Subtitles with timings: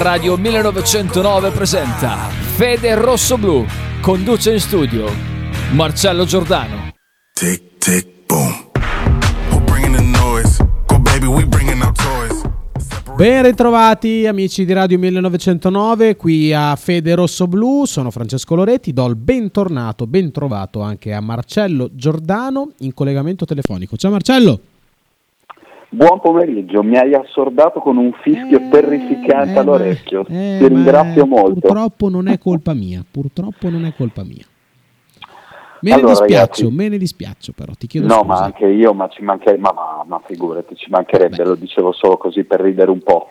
[0.00, 3.66] Radio 1909 presenta Fede Rosso Blu.
[4.00, 5.04] Conduce in studio
[5.72, 6.92] Marcello Giordano.
[7.38, 8.70] Tick, tick, boom.
[9.50, 10.56] We're bringing the noise.
[10.86, 12.40] Go baby, we bringing our toys.
[13.14, 19.04] Ben ritrovati amici di Radio 1909, qui a Fede Rosso Blu, sono Francesco Loretti, do
[19.06, 23.98] il bentornato, ben trovato anche a Marcello Giordano in collegamento telefonico.
[23.98, 24.60] Ciao Marcello!
[25.92, 30.24] Buon pomeriggio, mi hai assordato con un fischio Eh, terrificante eh, all'orecchio.
[30.28, 31.58] eh, Ti ringrazio molto.
[31.60, 34.44] Purtroppo non è colpa mia, purtroppo non è colpa mia.
[35.82, 38.26] Me ne Allora, dispiaccio, ragazzi- me ne dispiaccio però, ti chiedo No, scusa.
[38.26, 41.44] ma anche io, ma ci mancherebbe, ma, ma, ma figurati, ci mancherebbe, Beh.
[41.44, 43.30] lo dicevo solo così per ridere un po'.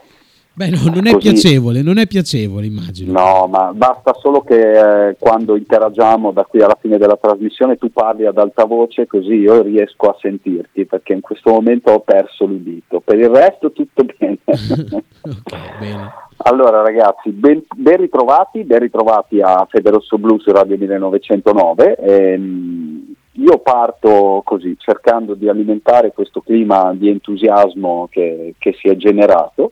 [0.60, 1.32] Beh, no, non è Così.
[1.32, 3.14] piacevole, non è piacevole, immagino.
[3.14, 7.94] No, ma basta solo che eh, quando interagiamo da qui alla fine della trasmissione tu
[7.94, 12.44] parli ad alta voce così io riesco a sentirti perché in questo momento ho perso
[12.46, 13.00] l'udito.
[13.00, 14.40] Per il resto tutto bene.
[14.44, 16.12] ok, bene.
[16.44, 21.96] Allora ragazzi, ben, ben ritrovati, ben ritrovati a Federosso Blu su Radio 1909.
[21.96, 28.98] Ehm, io parto così, cercando di alimentare questo clima di entusiasmo che, che si è
[28.98, 29.72] generato,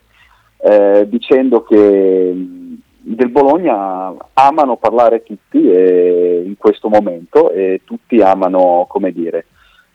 [0.58, 2.67] eh, dicendo che mh,
[3.02, 9.45] del Bologna amano parlare tutti eh, in questo momento e tutti amano, come dire,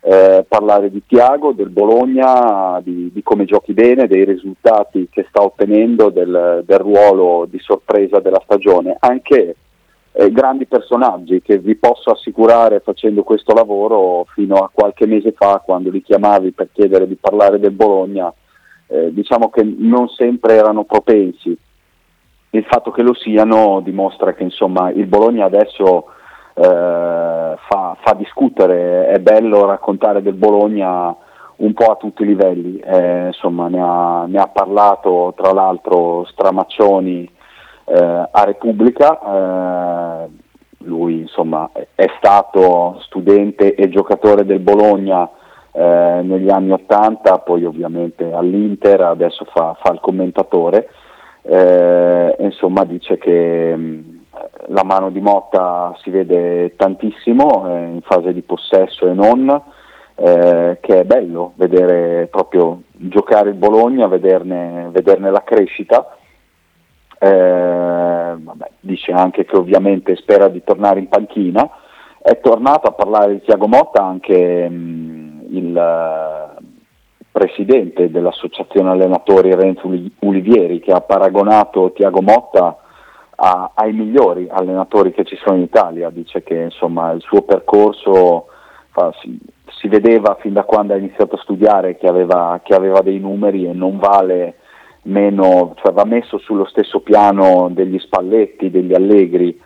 [0.00, 5.42] eh, parlare di Tiago, del Bologna, di, di come giochi bene, dei risultati che sta
[5.42, 9.56] ottenendo, del, del ruolo di sorpresa della stagione, anche
[10.12, 15.62] eh, grandi personaggi che vi posso assicurare facendo questo lavoro fino a qualche mese fa
[15.64, 18.32] quando li chiamavi per chiedere di parlare del Bologna,
[18.92, 21.56] eh, diciamo che non sempre erano propensi.
[22.50, 26.08] Il fatto che lo siano dimostra che insomma il Bologna adesso
[26.54, 31.16] eh, fa, fa discutere, è bello raccontare del Bologna
[31.56, 36.26] un po' a tutti i livelli, eh, insomma ne ha, ne ha parlato tra l'altro
[36.26, 37.30] Stramaccioni
[37.84, 40.28] eh, a Repubblica, eh,
[40.84, 45.30] lui insomma è- è stato studente e giocatore del Bologna
[45.72, 50.88] eh, negli anni Ottanta, poi ovviamente all'Inter, adesso fa, fa il commentatore,
[51.42, 54.20] eh, insomma dice che mh,
[54.68, 59.48] la mano di Motta si vede tantissimo eh, in fase di possesso e non,
[60.14, 66.16] eh, che è bello vedere proprio giocare il Bologna, vederne, vederne la crescita.
[67.18, 71.68] Eh, vabbè, dice anche che ovviamente spera di tornare in panchina.
[72.20, 75.11] È tornato a parlare di Tiago Motta anche mh,
[75.52, 76.62] il eh,
[77.30, 82.76] presidente dell'associazione allenatori Renzo Uli- Ulivieri che ha paragonato Tiago Motta
[83.34, 86.10] a- ai migliori allenatori che ci sono in Italia.
[86.10, 88.46] Dice che insomma, il suo percorso
[88.90, 89.38] fa- si,
[89.78, 93.66] si vedeva fin da quando ha iniziato a studiare che aveva, che aveva dei numeri
[93.66, 94.56] e non vale
[95.04, 99.58] meno, cioè va messo sullo stesso piano degli Spalletti, degli Allegri,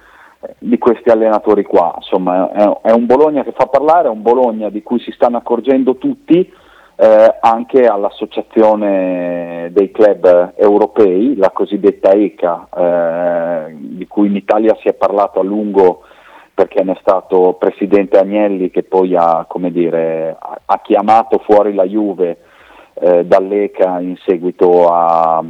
[0.58, 1.94] di questi allenatori qua.
[1.96, 2.50] Insomma,
[2.82, 6.52] è, un Bologna che fa parlare, è un Bologna di cui si stanno accorgendo tutti,
[6.98, 14.88] eh, anche all'associazione dei club europei, la cosiddetta ECA, eh, di cui in Italia si
[14.88, 16.02] è parlato a lungo
[16.56, 20.34] perché ne è stato presidente Agnelli che poi ha, dire,
[20.64, 22.38] ha- chiamato fuori la Juve
[22.94, 25.44] eh, dall'ECA in seguito a-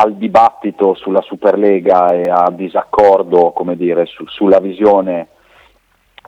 [0.00, 5.28] al dibattito sulla Superlega e a disaccordo dire, su- sulla visione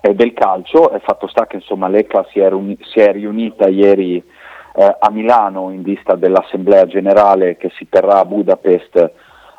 [0.01, 0.91] eh, del calcio.
[0.91, 5.11] È fatto sta che insomma, l'ECA si è, riuni- si è riunita ieri eh, a
[5.11, 9.13] Milano in vista dell'Assemblea Generale che si terrà a Budapest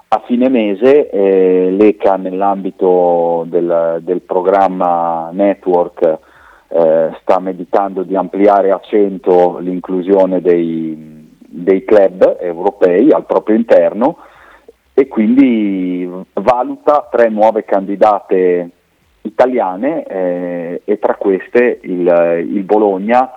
[0.10, 1.10] a fine mese.
[1.10, 6.20] e L'ECA nell'ambito del, del programma Network
[6.68, 11.21] eh, sta meditando di ampliare a 100 l'inclusione dei,
[11.52, 14.18] dei club europei al proprio interno
[14.94, 18.70] e quindi valuta tre nuove candidate
[19.22, 23.34] italiane eh, e tra queste il, il Bologna,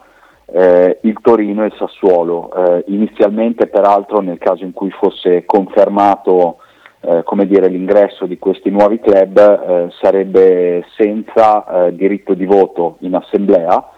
[0.46, 2.52] eh, il Torino e il Sassuolo.
[2.52, 6.58] Eh, inizialmente peraltro nel caso in cui fosse confermato
[7.00, 13.14] eh, dire, l'ingresso di questi nuovi club eh, sarebbe senza eh, diritto di voto in
[13.14, 13.90] assemblea,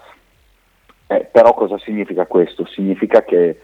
[1.07, 2.67] però cosa significa questo?
[2.67, 3.61] Significa che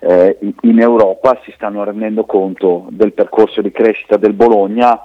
[0.00, 4.98] eh, in- Europa si stanno rendendo conto del percorso di crescita del Bologna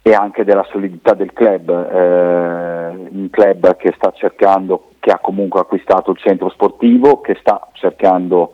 [0.00, 5.60] e anche della solidità del club, eh, un club che sta cercando, che ha comunque
[5.60, 8.52] acquistato il centro sportivo, che sta cercando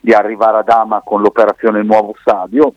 [0.00, 2.72] di arrivare ad Ama con l'operazione nuovo stadio,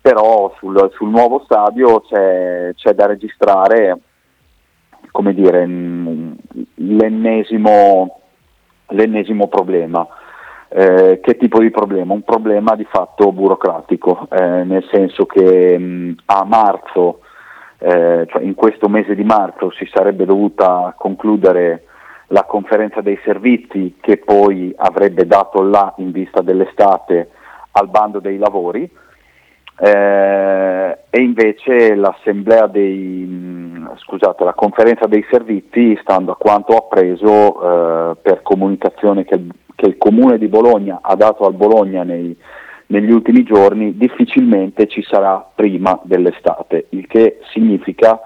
[0.00, 3.98] però sul, sul nuovo stadio c'è, c'è da registrare
[5.32, 6.32] dire, mm,
[6.74, 8.20] l'ennesimo,
[8.88, 10.06] l'ennesimo problema.
[10.72, 12.14] Eh, che tipo di problema?
[12.14, 17.22] Un problema di fatto burocratico, eh, nel senso che mh, a marzo,
[17.78, 21.86] eh, cioè in questo mese di marzo, si sarebbe dovuta concludere
[22.28, 27.30] la conferenza dei servizi che poi avrebbe dato là in vista dell'estate
[27.72, 28.88] al bando dei lavori
[29.82, 36.76] eh, e invece l'assemblea dei, mh, scusate, la conferenza dei servizi, stando a quanto ho
[36.76, 39.40] appreso eh, per comunicazione che,
[39.74, 42.36] che, il comune di Bologna ha dato al Bologna nei,
[42.88, 48.20] negli ultimi giorni, difficilmente ci sarà prima dell'estate, il che significa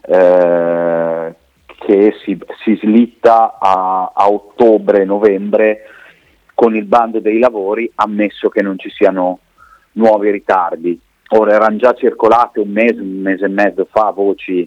[0.00, 1.34] eh,
[1.66, 5.80] che si, si slitta a, a ottobre-novembre
[6.54, 9.40] con il bando dei lavori, ammesso che non ci siano
[9.96, 10.98] nuovi ritardi.
[11.30, 14.66] Ora erano già circolate un mese, un mese e mezzo fa voci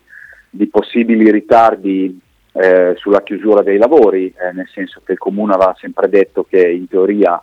[0.49, 2.19] di possibili ritardi
[2.53, 6.67] eh, sulla chiusura dei lavori, eh, nel senso che il Comune aveva sempre detto che
[6.67, 7.41] in teoria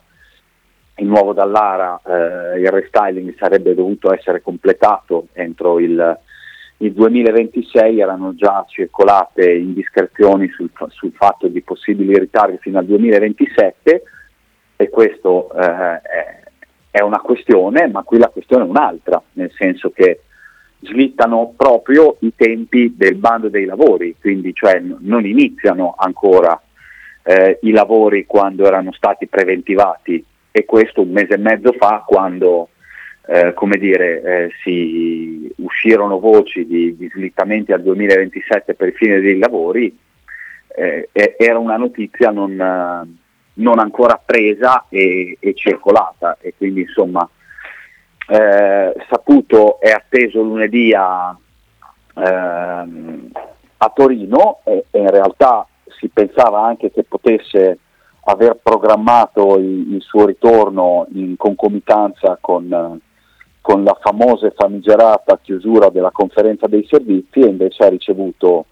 [0.99, 6.19] il nuovo Dallara, eh, il restyling sarebbe dovuto essere completato entro il,
[6.79, 14.03] il 2026, erano già circolate indiscrezioni sul, sul, fatto di possibili ritardi fino al 2027
[14.77, 16.46] e questo eh, è,
[16.97, 20.21] è una questione, ma qui la questione è un'altra, nel senso che
[20.81, 26.59] slittano proprio i tempi del bando dei lavori, quindi cioè non iniziano ancora
[27.23, 32.71] eh, i lavori quando erano stati preventivati e questo un mese e mezzo fa quando
[33.27, 39.21] eh, come dire, eh, si uscirono voci di, di, slittamenti al 2027 per il fine
[39.21, 39.95] dei lavori,
[40.75, 43.19] eh, era una notizia non
[43.57, 46.39] non ancora presa e, e circolata.
[46.41, 47.29] E quindi insomma
[48.29, 51.37] eh, saputo è atteso lunedì a,
[52.15, 53.31] ehm,
[53.79, 55.67] a Torino e, e, in realtà
[55.99, 57.79] si pensava anche che potesse
[58.25, 63.01] aver programmato il, il suo ritorno in concomitanza con,
[63.61, 68.67] con, la famosa e famigerata chiusura della conferenza dei servizi e invece ha ricevuto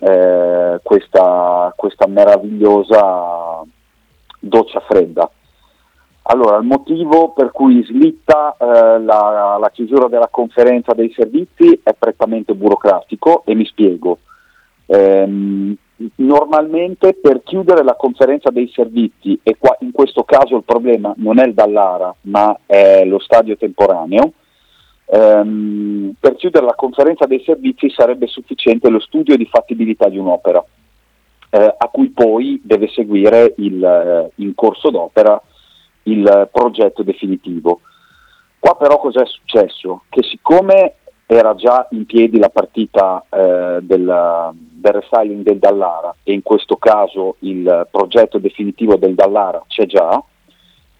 [0.00, 3.64] eh, questa, questa meravigliosa
[4.40, 5.30] doccia fredda.
[6.22, 11.94] Allora, il motivo per cui slitta eh, la, la, chiusura della conferenza dei servizi è
[11.94, 14.18] prettamente burocratico e mi spiego.
[14.86, 15.74] Ehm,
[16.16, 21.38] normalmente per chiudere la conferenza dei servizi, e qua in questo caso il problema non
[21.38, 24.32] è il Dallara, ma è lo stadio temporaneo,
[25.06, 30.64] ehm, per chiudere la conferenza dei servizi sarebbe sufficiente lo studio di fattibilità di un'opera
[31.50, 35.40] eh, a cui poi deve seguire il, eh, in corso d'opera
[36.04, 37.80] il progetto definitivo.
[38.58, 40.04] Qua però cos'è successo?
[40.08, 40.94] Che siccome
[41.26, 46.76] era già in piedi la partita eh, del, del restyling del Dallara e in questo
[46.76, 50.20] caso il progetto definitivo del Dallara c'è già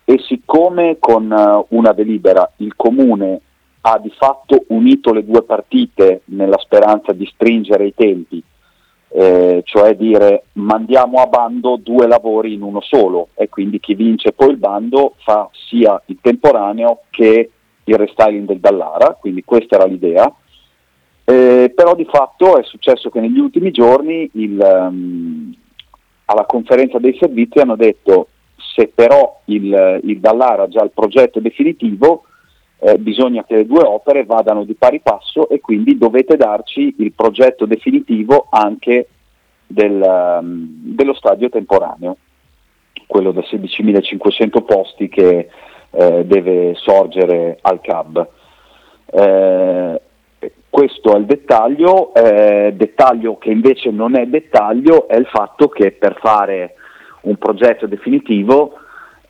[0.05, 3.41] e siccome con uh, una delibera il comune
[3.81, 8.41] ha di fatto unito le due partite nella speranza di stringere i tempi
[9.13, 14.33] eh, cioè dire mandiamo a bando due lavori in uno solo e quindi chi vince
[14.33, 17.51] poi il bando fa sia il temporaneo che
[17.85, 20.33] il restyling del Dallara, quindi questa era l'idea.
[21.25, 25.55] Eh, però di fatto è successo che negli ultimi giorni il, um,
[26.27, 31.41] alla conferenza dei servizi hanno detto se però il, il Dallara ha già il progetto
[31.41, 32.25] definitivo
[32.81, 37.13] eh, bisogna che le due opere vadano di pari passo e quindi dovete darci il
[37.13, 39.09] progetto definitivo anche
[39.67, 42.17] del, um, dello stadio temporaneo,
[43.07, 45.49] quello da 16.500 posti che
[45.91, 48.29] eh, deve sorgere al CAB.
[49.13, 50.01] Eh,
[50.71, 55.91] questo è il dettaglio, eh, dettaglio che invece non è dettaglio è il fatto che
[55.91, 56.77] per fare
[57.23, 58.80] un progetto definitivo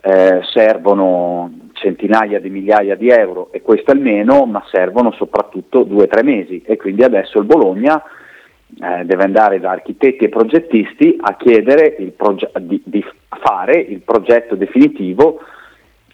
[0.01, 6.07] eh, servono centinaia di migliaia di euro e questo almeno, ma servono soprattutto due o
[6.07, 6.63] tre mesi.
[6.65, 12.51] E quindi adesso il Bologna eh, deve andare da architetti e progettisti a chiedere proge-
[12.61, 13.05] di, di,
[13.43, 15.41] fare il progetto definitivo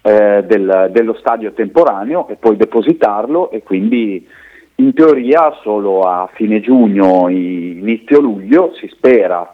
[0.03, 4.27] eh, del, dello stadio temporaneo e poi depositarlo e quindi
[4.77, 9.51] in teoria solo a fine giugno, inizio luglio si spera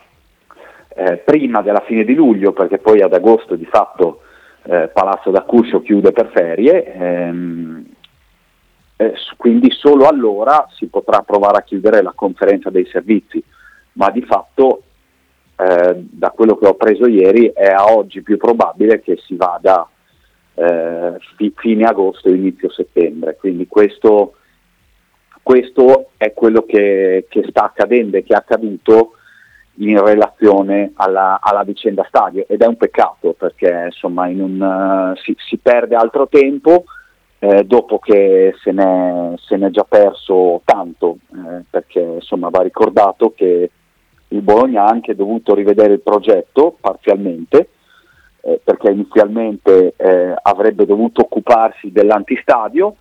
[0.95, 4.21] eh, prima della fine di luglio perché poi ad agosto di fatto
[4.65, 7.85] eh, Palazzo d'Accuscio chiude per ferie, ehm,
[8.97, 13.43] eh, quindi solo allora si potrà provare a chiudere la conferenza dei servizi,
[13.95, 14.83] ma di fatto
[15.57, 19.89] eh, da quello che ho preso ieri è a oggi più probabile che si vada
[20.55, 24.35] eh, fi- fine agosto inizio settembre, quindi questo,
[25.43, 29.15] questo è quello che, che sta accadendo e che è accaduto
[29.77, 35.35] in relazione alla, alla, vicenda stadio ed è un peccato perché insomma un, uh, si,
[35.39, 36.85] si, perde altro tempo
[37.39, 43.33] eh, dopo che se n'è, se n'è, già perso tanto eh, perché insomma va ricordato
[43.35, 43.71] che
[44.29, 47.69] il Bologna ha anche dovuto rivedere il progetto parzialmente
[48.43, 52.97] eh, perché inizialmente eh, avrebbe dovuto occuparsi dell'antistadio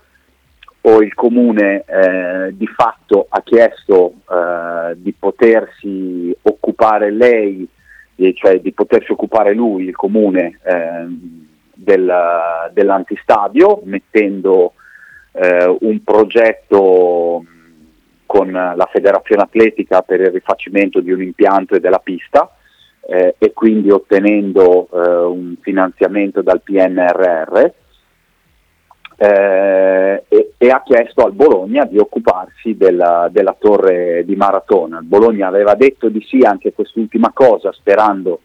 [0.82, 7.68] o il comune eh, di fatto ha chiesto eh, di potersi occupare lei,
[8.36, 11.06] cioè di potersi occupare lui, il comune, eh,
[11.74, 12.14] del,
[12.72, 14.74] dell'antistadio, mettendo
[15.32, 17.44] eh, un progetto
[18.26, 22.56] con la federazione atletica per il rifacimento di un impianto e della pista
[23.02, 27.72] eh, e quindi ottenendo eh, un finanziamento dal PNRR
[29.22, 34.98] eh, e, e, ha chiesto al Bologna di occuparsi della, della, torre di Maratona.
[34.98, 38.40] Il Bologna aveva detto di sì anche quest'ultima cosa sperando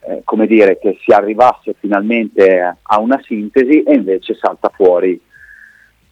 [0.00, 5.18] eh, come dire, che si arrivasse finalmente a una sintesi e invece salta fuori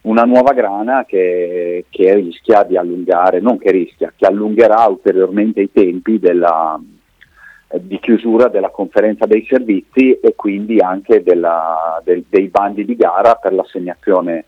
[0.01, 5.71] una nuova grana che, che rischia di allungare, non che rischia, che allungherà ulteriormente i
[5.71, 6.79] tempi della,
[7.79, 13.35] di chiusura della conferenza dei servizi e quindi anche della, del, dei bandi di gara
[13.35, 14.45] per l'assegnazione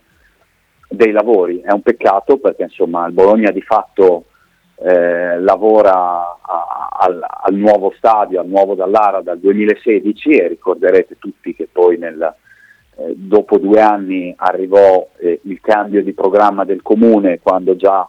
[0.88, 1.60] dei lavori.
[1.60, 4.24] È un peccato perché insomma, il Bologna di fatto
[4.76, 11.54] eh, lavora a, al, al, nuovo stadio, al nuovo Dallara dal 2016 e ricorderete tutti
[11.54, 12.34] che poi nel,
[12.96, 18.06] eh, dopo due anni arrivò eh, il cambio di programma del comune quando già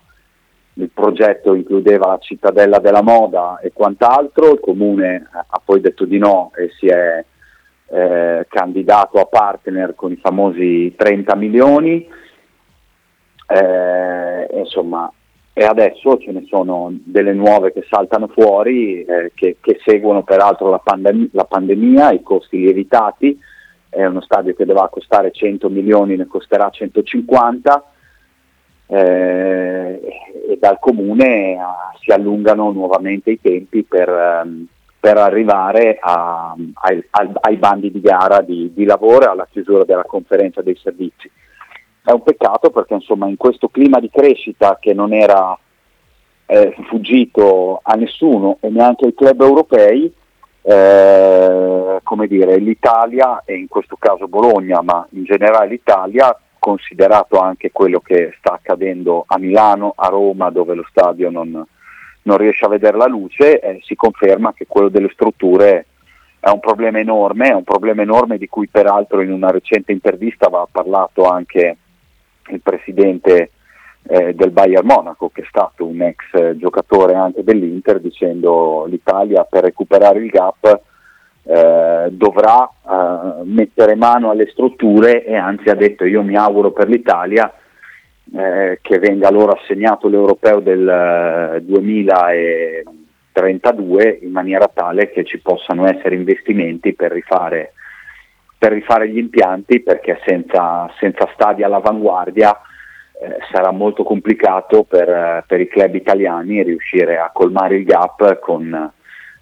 [0.78, 6.18] il progetto includeva la cittadella della moda e quant'altro, il comune ha poi detto di
[6.18, 7.24] no e si è
[7.88, 12.08] eh, candidato a partner con i famosi 30 milioni,
[13.48, 15.12] eh, insomma,
[15.54, 20.70] e adesso ce ne sono delle nuove che saltano fuori, eh, che, che, seguono peraltro
[20.70, 23.40] la, pandem- la pandemia, i costi lievitati,
[23.88, 27.92] è uno stadio che doveva costare 100 milioni, ne costerà 150
[28.88, 30.02] eh,
[30.48, 34.66] e dal comune a, si allungano nuovamente i tempi per, um,
[35.00, 40.04] per arrivare a, ai, ai, bandi di gara di, di lavoro e alla chiusura della
[40.04, 41.30] conferenza dei servizi.
[42.04, 45.58] È un peccato perché insomma in questo clima di crescita che non era
[46.46, 50.14] eh, fuggito a nessuno e neanche ai club europei,
[50.62, 57.70] eh, come dire, l'Italia e in questo caso Bologna, ma in generale l'Italia considerato anche
[57.72, 61.64] quello che sta accadendo a Milano, a Roma, dove lo stadio non,
[62.24, 65.86] non riesce a vedere la luce, eh, si conferma che quello delle strutture
[66.40, 70.48] è un problema enorme, è un problema enorme di cui peraltro in una recente intervista
[70.48, 71.78] aveva parlato anche
[72.50, 73.52] il presidente
[74.02, 79.44] eh, del Bayern Monaco, che è stato un ex eh, giocatore anche dell'Inter, dicendo l'Italia
[79.44, 80.82] per recuperare il gap
[81.48, 86.90] eh, dovrà eh, mettere mano alle strutture e anzi ha detto io mi auguro per
[86.90, 87.54] l'Italia
[88.36, 95.88] eh, che venga loro assegnato l'europeo del 2032 eh, in maniera tale che ci possano
[95.88, 97.74] essere investimenti per rifare,
[98.58, 102.60] per rifare gli impianti perché senza, senza stadi all'avanguardia
[103.22, 108.92] eh, sarà molto complicato per, per, i club italiani riuscire a colmare il gap con,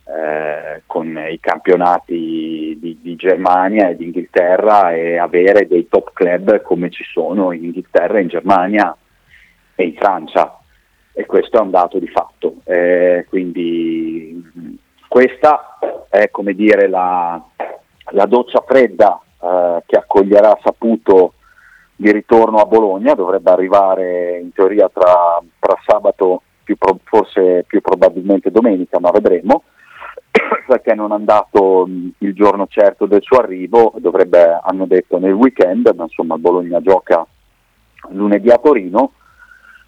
[0.06, 6.62] eh, con i campionati di, di, Germania e di Inghilterra e avere dei top club
[6.62, 8.96] come ci sono in Inghilterra, in Germania
[9.76, 10.60] e in Francia.
[11.14, 12.56] E questo è un dato di fatto.
[12.66, 14.44] Eh, quindi
[15.08, 15.78] questa
[16.10, 17.42] è come dire la,
[18.12, 21.36] la doccia fredda eh, che accoglierà Saputo
[21.96, 27.80] di ritorno a Bologna, dovrebbe arrivare in teoria tra, tra sabato, più pro, forse più
[27.80, 29.64] probabilmente domenica, ma vedremo
[30.74, 31.88] perché non è andato
[32.18, 37.24] il giorno certo del suo arrivo, dovrebbe, hanno detto nel weekend, ma insomma Bologna gioca
[38.10, 39.12] lunedì a Torino,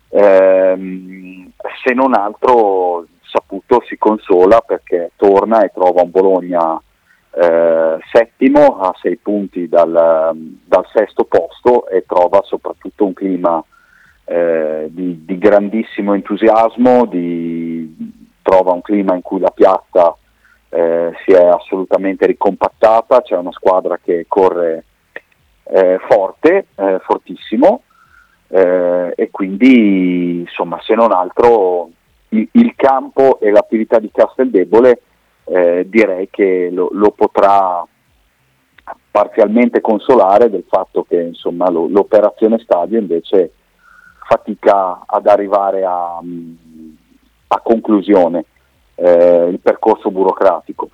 [0.10, 1.50] ehm,
[1.84, 6.80] se non altro Saputo si consola perché torna e trova un Bologna
[7.32, 9.90] eh, settimo a sei punti dal,
[10.66, 13.64] dal, sesto posto e trova soprattutto un clima
[14.26, 18.14] eh, di, di, grandissimo entusiasmo, di,
[18.44, 20.16] trova un clima in cui la piazza
[20.76, 24.84] eh, si è assolutamente ricompattata, c'è una squadra che corre
[25.64, 27.84] eh, forte, eh, fortissimo
[28.50, 31.90] eh, e quindi insomma se non altro
[32.30, 35.02] il, il campo e l'attività di Casteldebole
[35.46, 37.88] eh, direi che lo, lo, potrà
[39.10, 43.54] parzialmente consolare del fatto che insomma, lo, l'operazione stadio invece
[44.28, 46.20] fatica ad arrivare a,
[47.48, 48.46] a conclusione
[48.96, 50.90] eh, il percorso burocratico.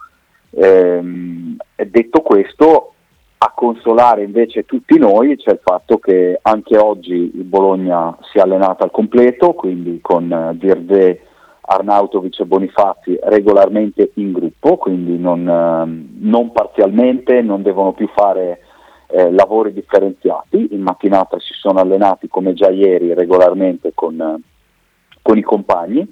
[0.51, 2.93] Ehm, detto questo,
[3.37, 8.41] a consolare invece tutti noi c'è il fatto che anche oggi il Bologna si è
[8.41, 11.21] allenato al completo, quindi con eh, Dirde,
[11.61, 18.59] Arnautovic e Bonifazzi regolarmente in gruppo, quindi non, eh, non parzialmente, non devono più fare
[19.07, 20.69] eh, lavori differenziati.
[20.71, 24.39] In mattinata si sono allenati come già ieri regolarmente con, eh,
[25.21, 26.07] con i compagni.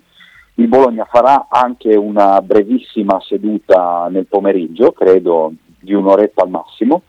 [0.59, 7.03] Il Bologna farà anche una brevissima seduta nel pomeriggio, credo di un'oretta al massimo,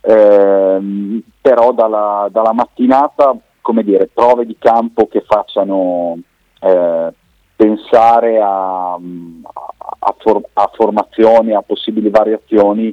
[0.00, 6.18] ehm, però dalla, dalla, mattinata, come dire, prove di campo che facciano
[6.60, 7.12] eh,
[7.54, 12.92] pensare a, a, for- a, formazioni, a possibili variazioni,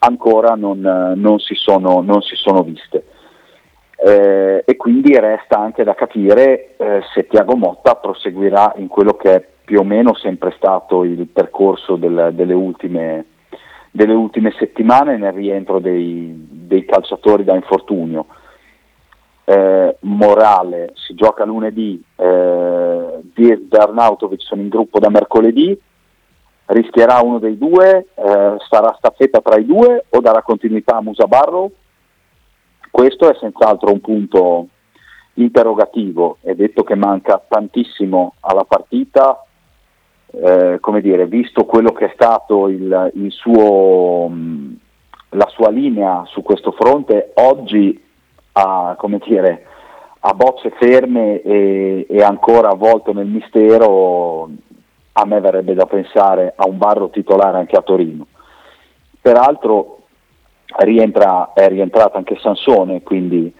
[0.00, 0.80] ancora non,
[1.16, 3.06] non, si, sono, non si, sono, viste.
[4.06, 9.34] Eh, e quindi resta anche da capire eh, se Tiago Motta proseguirà in quello che
[9.34, 13.24] è più o meno sempre stato il percorso del, delle ultime
[13.90, 18.26] delle ultime settimane nel rientro dei, dei calciatori da infortunio.
[19.44, 25.80] Eh, Morale si gioca lunedì, eh, Dirk Arnautovic sono in gruppo da mercoledì,
[26.66, 31.26] rischierà uno dei due, eh, sarà staffetta tra i due o darà continuità a Musa
[31.26, 31.70] Barrow?
[32.94, 34.68] Questo è senz'altro un punto
[35.34, 39.44] interrogativo, è detto che manca tantissimo alla partita,
[40.30, 44.76] eh, come dire, visto quello che è stato il, il suo, mh,
[45.30, 48.00] la sua linea su questo fronte, oggi
[48.52, 49.66] ha, come dire,
[50.20, 54.48] a bocce ferme e, e, ancora avvolto nel mistero,
[55.14, 58.28] a me verrebbe da pensare a un barro titolare anche a Torino.
[59.20, 60.03] Peraltro
[60.78, 63.52] rientra, è rientrato anche Sansone, quindi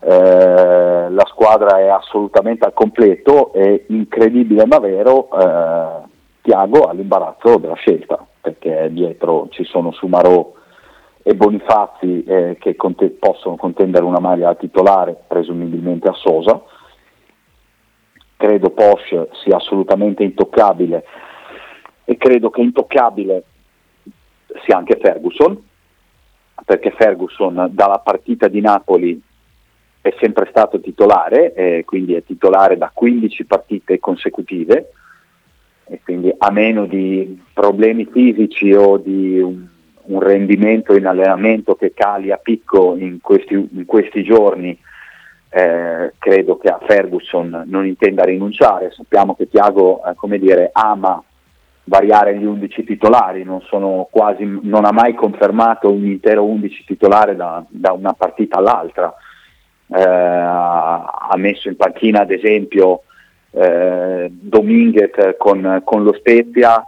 [0.00, 6.04] eh, la squadra è assolutamente al completo e incredibile ma vero, eh,
[6.42, 10.52] Tiago ha l'imbarazzo della scelta, perché dietro ci sono Sumarò
[11.28, 16.62] e Bonifazzi eh, che cont- possono contendere una maglia titolare, presumibilmente a Sosa.
[18.36, 21.04] Credo Porsche sia assolutamente intoccabile
[22.04, 23.42] e credo che intoccabile
[24.64, 25.60] sia anche Ferguson,
[26.64, 29.20] perché Ferguson dalla partita di Napoli
[30.00, 34.90] è sempre stato titolare, eh, quindi è titolare da 15 partite consecutive
[35.88, 39.66] e quindi a meno di problemi fisici o di un,
[40.02, 44.76] un rendimento in allenamento che cali a picco in questi, in questi giorni,
[45.48, 48.90] eh, credo che a Ferguson non intenda rinunciare.
[48.90, 51.22] Sappiamo che Tiago eh, ama
[51.88, 53.60] variare gli 11 titolari, non,
[54.10, 59.14] quasi, non, ha mai confermato un intero 11 titolare da, da una partita all'altra
[59.88, 63.02] eh, ha messo in panchina ad esempio
[63.52, 66.84] eh, Dominguez con, con, lo Spezia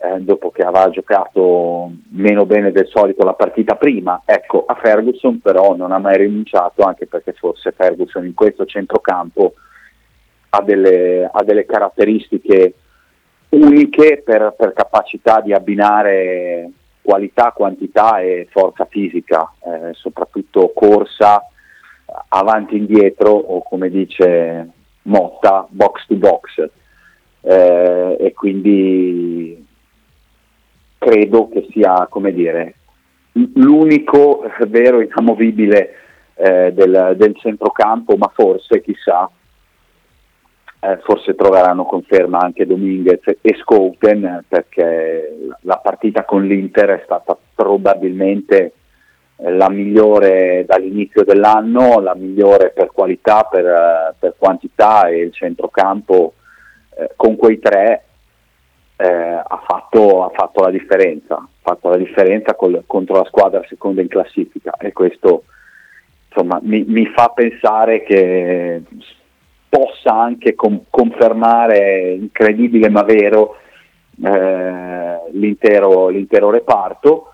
[0.00, 4.22] eh, dopo che aveva giocato meno bene del solito la partita prima.
[4.24, 9.54] Ecco, a Ferguson però non ha mai rinunciato anche perché forse Ferguson in questo centrocampo
[10.50, 12.74] ha delle, ha delle caratteristiche
[13.50, 21.42] uniche per, per, capacità di abbinare qualità, quantità e forza fisica, eh, soprattutto corsa,
[22.28, 24.70] avanti e indietro o come dice
[25.02, 26.70] Motta box to box.
[27.40, 29.66] Eh, e quindi
[30.98, 32.74] credo che sia come dire
[33.54, 35.94] l'unico vero inamovibile
[36.34, 39.30] eh, del, del, centrocampo ma forse chissà
[40.80, 47.36] eh, forse troveranno conferma anche Dominguez e Scouten perché la partita con l'Inter è stata
[47.54, 48.72] probabilmente
[49.40, 56.34] la migliore dall'inizio dell'anno, la migliore per qualità, per, eh, per quantità e il centrocampo
[56.96, 58.04] eh, con quei tre
[58.96, 63.62] eh, ha, fatto, ha, fatto, la differenza, ha fatto la differenza col, contro la squadra
[63.68, 65.44] seconda in classifica e questo
[66.28, 68.82] insomma, mi, mi, fa pensare che
[70.08, 73.56] possa anche com- confermare incredibile ma vero
[74.24, 77.32] eh, l'intero, l'intero reparto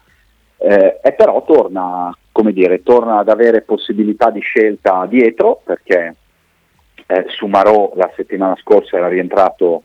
[0.59, 2.17] eh, e però torna,
[2.51, 6.17] dire, torna, ad avere possibilità di scelta dietro perché
[7.07, 9.85] eh, Sumarò la settimana scorsa era rientrato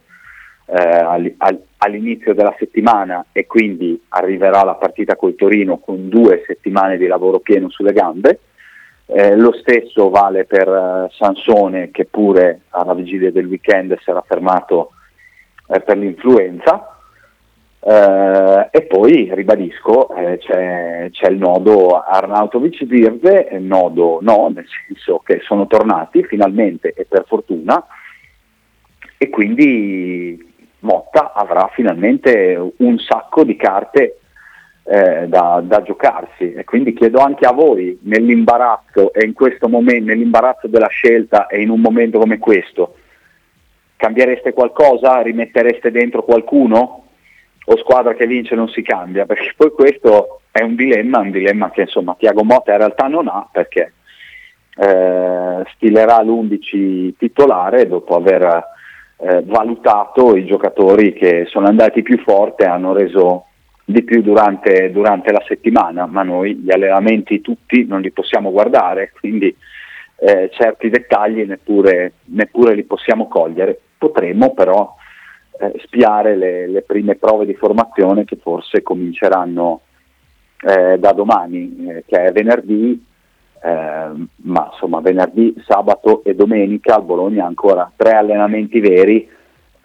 [0.66, 7.08] eh, all'inizio della settimana e quindi arriverà la partita col Torino con due settimane di
[7.08, 8.40] lavoro pieno sulle gambe.
[9.12, 14.22] Eh, lo stesso vale per uh, Sansone che pure alla vigilia del weekend si era
[14.22, 14.92] fermato
[15.68, 16.94] eh, per l'influenza.
[17.80, 24.66] Uh, e poi ribadisco eh, c'è, c'è, il nodo Arnautovic Virve, il nodo no, nel
[24.86, 27.84] senso che sono tornati finalmente e per fortuna
[29.18, 34.19] e quindi Motta avrà finalmente un sacco di carte
[34.92, 40.06] eh, da, da, giocarsi e quindi chiedo anche a voi nell'imbarazzo e in questo momento,
[40.06, 42.96] nell'imbarazzo della scelta e in un momento come questo,
[43.96, 45.22] cambiereste qualcosa?
[45.22, 47.04] Rimettereste dentro qualcuno?
[47.66, 49.28] O squadra che vince non si cambia?
[49.28, 53.28] Perché poi questo è un dilemma, un dilemma che insomma Tiago Motta in realtà non
[53.28, 53.94] ha perché
[54.76, 58.64] eh, stilerà l'11 titolare dopo aver
[59.18, 63.49] eh, valutato i giocatori che sono andati più forte e hanno reso
[63.92, 69.12] di più durante, durante, la settimana, ma noi gli allenamenti tutti non li possiamo guardare,
[69.20, 69.56] quindi
[70.18, 73.80] eh, certi dettagli neppure, neppure, li possiamo cogliere.
[73.98, 74.96] Potremmo però
[75.60, 79.82] eh, spiare le, le, prime prove di formazione che forse cominceranno
[80.62, 83.04] eh, da domani, eh, che è venerdì,
[83.64, 84.12] eh,
[84.44, 89.28] ma insomma venerdì, sabato e domenica al Bologna ancora tre allenamenti veri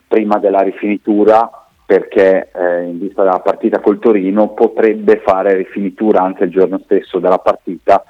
[0.06, 6.44] prima della rifinitura perché eh, in vista della partita col Torino potrebbe fare rifinitura anche
[6.44, 8.04] il giorno stesso della partita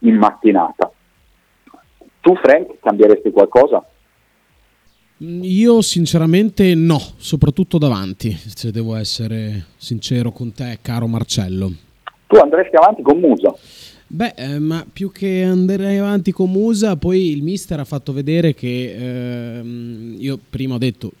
[0.00, 0.90] in mattinata.
[2.20, 3.84] Tu Frank cambieresti qualcosa?
[5.20, 11.72] Io sinceramente no, soprattutto davanti, se devo essere sincero con te, caro Marcello.
[12.28, 13.52] Tu andresti avanti con Musa?
[14.10, 18.54] Beh, eh, ma più che andare avanti con Musa, poi il mister ha fatto vedere
[18.54, 21.12] che ehm, io prima ho detto,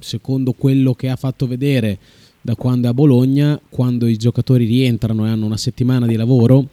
[0.00, 1.98] secondo quello che ha fatto vedere
[2.40, 6.64] da quando è a Bologna, quando i giocatori rientrano e hanno una settimana di lavoro,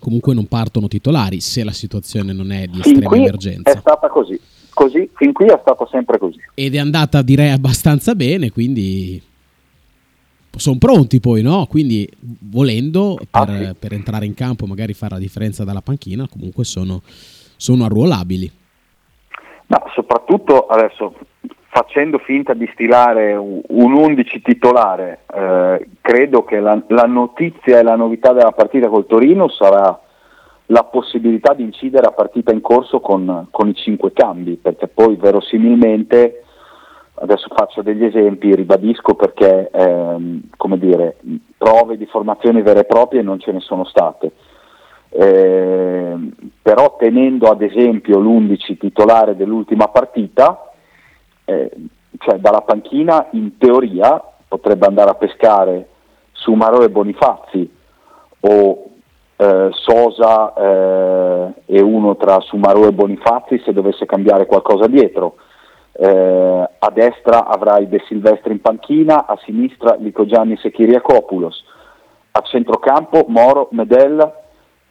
[0.00, 3.72] comunque non partono titolari se la situazione non è di estrema emergenza.
[3.72, 4.40] È stata così.
[4.72, 6.40] così, fin qui è stata sempre così.
[6.54, 9.22] Ed è andata direi abbastanza bene, quindi
[10.56, 11.66] sono pronti poi, no?
[11.66, 13.74] Quindi volendo per, ah, sì.
[13.78, 17.02] per, entrare in campo, magari fare la differenza dalla panchina, comunque sono,
[17.56, 18.50] sono arruolabili.
[19.66, 21.14] Ma soprattutto adesso
[21.76, 27.96] facendo finta di stilare un, 11 titolare, eh, credo che la, la, notizia e la
[27.96, 30.00] novità della partita col Torino sarà
[30.66, 35.16] la possibilità di incidere a partita in corso con, con i cinque cambi, perché poi
[35.16, 36.44] verosimilmente
[37.16, 40.40] adesso faccio degli esempi, ribadisco perché ehm,
[40.76, 41.16] dire,
[41.58, 44.32] prove di formazione vere e proprie non ce ne sono state.
[45.10, 46.14] Eh,
[46.62, 50.70] però tenendo ad esempio l'11 titolare dell'ultima partita,
[51.46, 51.70] eh,
[52.18, 55.88] cioè dalla panchina in teoria potrebbe andare a pescare
[56.32, 57.74] Sumaro e Bonifazzi
[58.40, 58.84] o
[59.36, 65.36] eh, Sosa eh, e uno tra Sumaro e Bonifazzi se dovesse cambiare qualcosa dietro
[65.98, 71.64] eh, a destra avrai De Silvestri in panchina, a sinistra Lico Giannis e Kiriakopoulos,
[72.32, 74.32] a centrocampo Moro, Medel,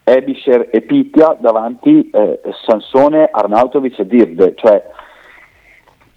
[0.04, 4.54] Ebisher e Pitia, davanti eh, Sansone, Arnautovic e Dirde.
[4.56, 4.84] Cioè,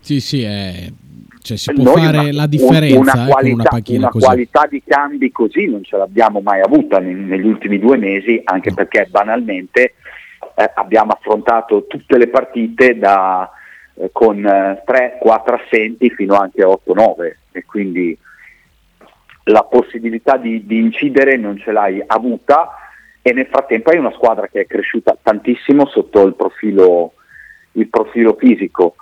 [0.08, 0.90] sì, sì, è...
[1.42, 4.24] cioè, si può fare una, la differenza una, eh, qualità, una panchina una così.
[4.24, 8.76] qualità di cambi così non ce l'abbiamo mai avuta negli ultimi due mesi, anche no.
[8.76, 9.94] perché banalmente
[10.54, 13.50] eh, abbiamo affrontato tutte le partite da
[13.96, 18.16] eh, con 3-4 eh, assenti fino anche a 8-9 e quindi
[19.44, 22.70] la possibilità di, di, incidere non ce l'hai avuta
[23.20, 27.12] e nel frattempo hai una squadra che è cresciuta tantissimo sotto il profilo,
[27.72, 28.94] il profilo fisico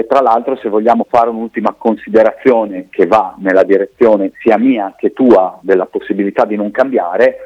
[0.00, 5.12] e tra l'altro se vogliamo fare un'ultima considerazione che va nella direzione sia mia che
[5.12, 7.36] tua della possibilità di non cambiare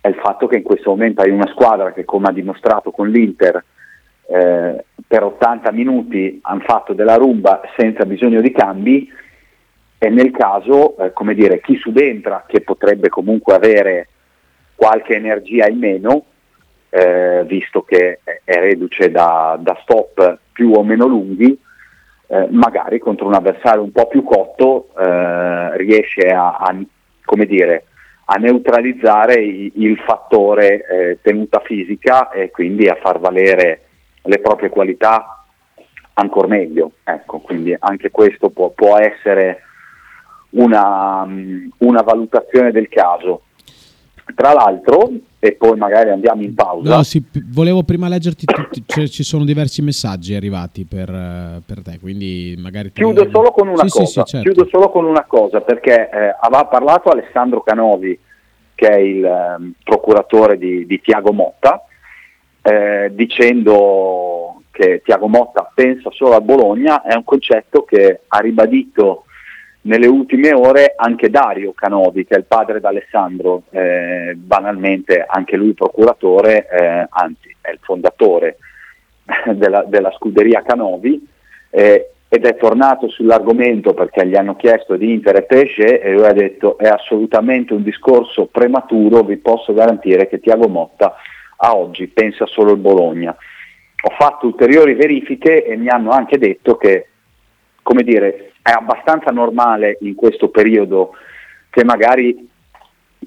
[0.00, 3.08] è il fatto che in questo momento hai una squadra che come ha dimostrato con
[3.08, 3.64] l'Inter
[4.26, 9.10] eh, per 80 minuti hanno fatto della rumba senza bisogno di cambi.
[9.98, 14.08] E nel caso, eh, come dire, chi subentra che potrebbe comunque avere
[14.74, 16.24] qualche energia in meno,
[16.88, 21.56] eh, visto che è reduce da, da, stop più o meno lunghi,
[22.32, 26.74] eh, magari contro un avversario un po' più cotto eh, riesce a, a,
[27.44, 27.84] dire,
[28.24, 33.82] a neutralizzare il, il fattore eh, tenuta fisica e quindi a far valere
[34.22, 35.44] le proprie qualità
[36.14, 36.92] ancora meglio.
[37.04, 39.64] Ecco, quindi anche questo può, può essere
[40.50, 41.28] una,
[41.78, 43.42] una, valutazione del caso.
[44.34, 45.10] Tra l'altro,
[45.44, 46.94] e poi magari andiamo in pausa.
[46.94, 47.20] No, sì,
[47.52, 51.08] volevo prima leggerti tutti, cioè, ci sono diversi messaggi arrivati per,
[51.66, 52.92] per te, quindi magari...
[52.92, 54.52] Chiudo solo con una sì, cosa, sì, certo.
[54.52, 58.16] chiudo solo con una cosa, perché eh, aveva parlato Alessandro Canovi,
[58.76, 61.86] che è il eh, procuratore di, di Tiago Motta,
[62.62, 69.24] eh, dicendo che Tiago Motta pensa solo a Bologna è un concetto che ha ribadito
[69.82, 75.74] nelle ultime ore anche Dario Canovi, che è il padre d'Alessandro, eh, banalmente anche lui
[75.74, 78.58] procuratore, eh, anzi è il fondatore
[79.54, 81.26] della, della scuderia Canovi,
[81.70, 86.24] eh, ed è tornato sull'argomento perché gli hanno chiesto di Inter e PSG e lui
[86.24, 91.14] ha detto è assolutamente un discorso prematuro, vi posso garantire che Tiago Motta
[91.56, 93.36] a oggi pensa solo al Bologna.
[94.04, 97.08] Ho fatto ulteriori verifiche e mi hanno anche detto che,
[97.82, 101.12] come dire, è abbastanza normale in questo periodo
[101.68, 102.48] che magari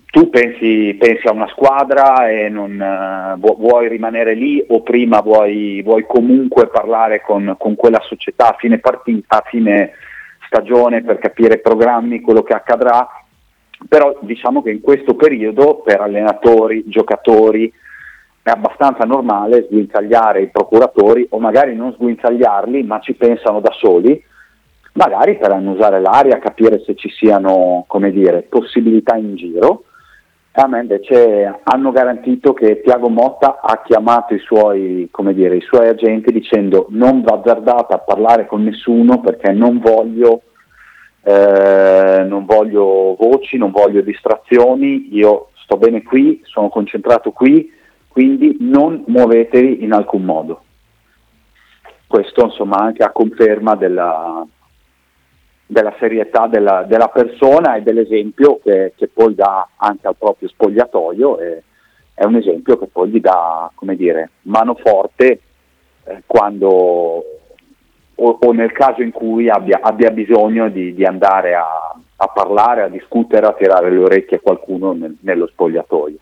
[0.06, 5.82] tu pensi, pensi, a una squadra e non, uh, vuoi rimanere lì o prima vuoi,
[5.84, 9.92] vuoi comunque parlare con, con, quella società a fine partita, a fine
[10.48, 13.08] stagione per capire programmi, quello che accadrà,
[13.90, 17.72] però diciamo che in questo periodo per allenatori, giocatori
[18.42, 24.24] è abbastanza normale sguinzagliare i procuratori o magari non sguinzagliarli ma ci pensano da soli
[24.96, 29.84] magari per annusare l'aria, capire se ci siano dire, possibilità in giro
[30.58, 35.90] a me invece hanno garantito che Tiago Motta ha chiamato i suoi, dire, i suoi
[35.90, 40.44] agenti dicendo non va azzardate a parlare con nessuno perché non voglio,
[41.24, 47.70] eh, non voglio voci, non voglio distrazioni, io sto bene qui, sono concentrato qui,
[48.08, 50.64] quindi non muovetevi in alcun modo.
[52.08, 54.48] Questo insomma anche a conferma della,
[55.66, 61.40] della serietà della, della, persona e dell'esempio che, che, poi dà anche al proprio spogliatoio
[61.40, 61.64] e
[62.14, 65.40] è un esempio che poi gli dà, come dire, mano forte
[66.04, 67.24] eh, quando
[68.18, 72.84] o, o, nel caso in cui abbia, abbia bisogno di, di andare a, a, parlare,
[72.84, 76.18] a discutere, a tirare le orecchie a qualcuno nel, nello spogliatoio.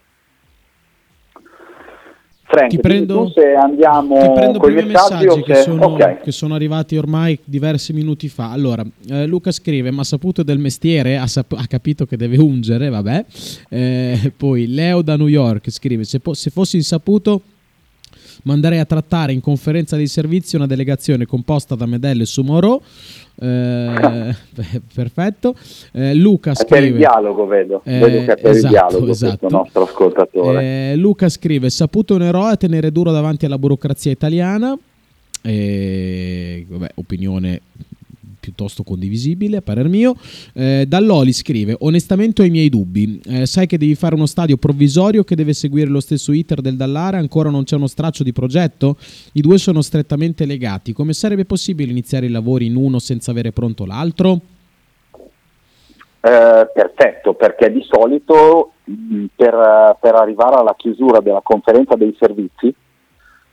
[2.54, 6.18] Frank, ti prendo, se andiamo ti prendo con i messaggi, messaggi che, sono, okay.
[6.22, 8.52] che, sono, arrivati ormai diversi minuti fa.
[8.52, 12.90] Allora, eh, Luca scrive: Ma saputo del mestiere, ha, sap- ha capito che deve ungere.
[12.90, 13.26] Vabbè.
[13.70, 17.42] Eh, poi Leo da New York scrive: Se, po- se fossi insaputo
[18.44, 22.82] manderei a trattare in conferenza di servizio una delegazione composta da Medelle e Sumoro
[23.36, 24.36] eh,
[24.94, 25.56] perfetto.
[25.92, 27.82] Eh, Luca scrive: per il dialogo, vedo.
[27.84, 29.48] Eh, vedo che è per esatto, il dialogo esatto.
[29.50, 30.92] nostro ascoltatore.
[30.92, 34.78] Eh, Luca scrive: Saputo un eroe a tenere duro davanti alla burocrazia italiana.
[35.46, 37.62] Vabbè, opinione
[38.44, 40.16] piuttosto condivisibile, a parer mio.
[40.54, 43.22] Eh, Dall'Oli scrive: Onestamente ho i miei dubbi.
[43.26, 46.76] Eh, sai che devi fare uno stadio provvisorio che deve seguire lo stesso iter del
[46.76, 48.98] Dallara, ancora non c'è uno straccio di progetto?
[49.34, 50.92] I due sono strettamente legati.
[50.92, 54.40] Come sarebbe possibile iniziare i lavori in uno senza avere pronto l'altro?
[56.20, 62.74] Eh, perfetto, perché di solito mh, per, per, arrivare alla chiusura della conferenza dei servizi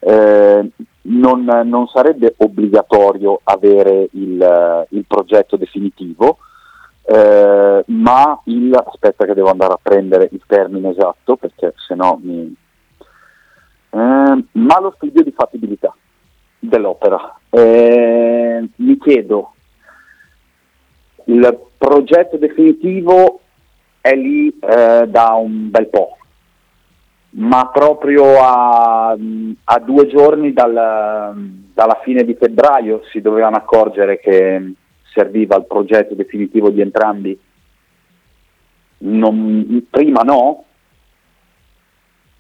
[0.01, 0.71] eh,
[1.03, 6.39] non, non, sarebbe obbligatorio avere il, il progetto definitivo,
[7.05, 12.19] eh, ma il, aspetta che devo andare a prendere il termine esatto perché se no
[12.23, 12.55] mi...
[13.93, 15.95] Eh, ma lo studio di fattibilità
[16.59, 17.39] dell'opera.
[17.49, 19.55] Eh, mi chiedo,
[21.25, 23.41] il progetto definitivo
[24.01, 26.17] è lì eh, da un bel po',
[27.33, 30.73] ma proprio a, a due giorni dal,
[31.73, 34.73] dalla fine di febbraio si dovevano accorgere che
[35.13, 37.39] serviva il progetto definitivo di entrambi.
[38.99, 40.65] Non, prima no?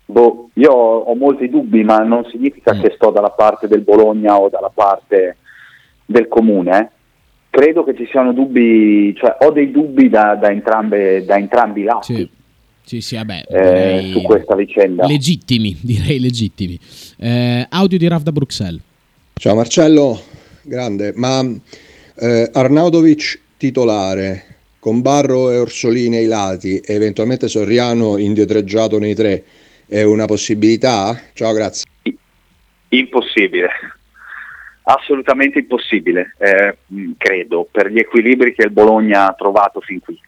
[0.06, 2.80] Boh, io ho molti dubbi, ma non significa mm.
[2.80, 5.36] che sto dalla parte del Bologna o dalla parte
[6.04, 6.80] del comune.
[6.80, 6.88] Eh.
[7.50, 11.84] Credo che ci siano dubbi, cioè ho dei dubbi da, da, entrambe, da entrambi i
[11.84, 12.14] lati.
[12.14, 12.30] Sì.
[12.90, 15.06] Sì, sì, vabbè, eh, su questa vicenda.
[15.06, 16.76] Legittimi, direi legittimi.
[17.18, 18.80] Eh, audio di Raf da Bruxelles.
[19.34, 20.20] Ciao Marcello,
[20.62, 21.40] grande, ma
[22.16, 24.42] eh, Arnaudovic titolare,
[24.80, 29.44] con Barro e Orsolini ai lati e eventualmente Soriano indietreggiato nei tre,
[29.86, 31.16] è una possibilità?
[31.32, 31.88] Ciao, grazie.
[32.88, 33.68] Impossibile,
[34.82, 36.76] assolutamente impossibile, eh,
[37.16, 40.20] credo, per gli equilibri che il Bologna ha trovato fin qui.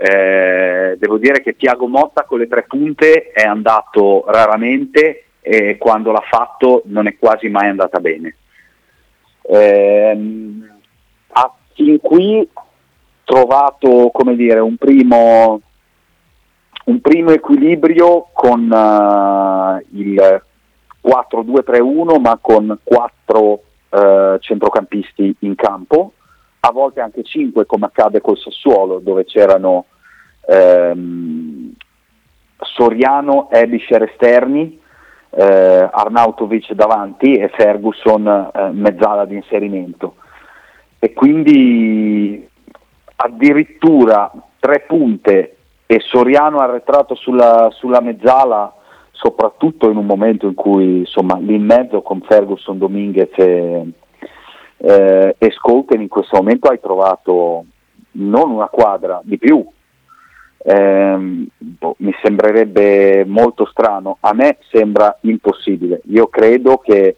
[0.00, 6.12] Eh, devo dire che Tiago Motta con le tre punte è andato raramente e quando
[6.12, 8.36] l'ha fatto non è quasi mai andata bene.
[9.42, 10.18] Eh,
[11.32, 12.48] ha fin qui
[13.24, 15.60] trovato dire, un, primo,
[16.84, 20.42] un primo equilibrio con uh, il
[21.04, 26.12] 4-2-3-1 ma con quattro uh, centrocampisti in campo
[26.60, 29.86] a volte anche 5 come accade col Sassuolo dove c'erano
[30.46, 31.72] ehm,
[32.60, 34.80] Soriano, Ebischer esterni,
[35.30, 40.16] eh, Arnautovic davanti e Ferguson eh, mezzala di inserimento.
[40.98, 42.48] E quindi
[43.16, 48.74] addirittura tre punte e Soriano arretrato sulla, sulla mezzala
[49.12, 53.86] soprattutto in un momento in cui insomma lì in mezzo con Ferguson, Dominguez e,
[54.78, 57.64] eh, e Skolten in questo momento hai trovato
[58.12, 59.64] non una quadra di più,
[60.58, 67.16] eh, boh, mi sembrerebbe molto strano, a me sembra impossibile, io credo che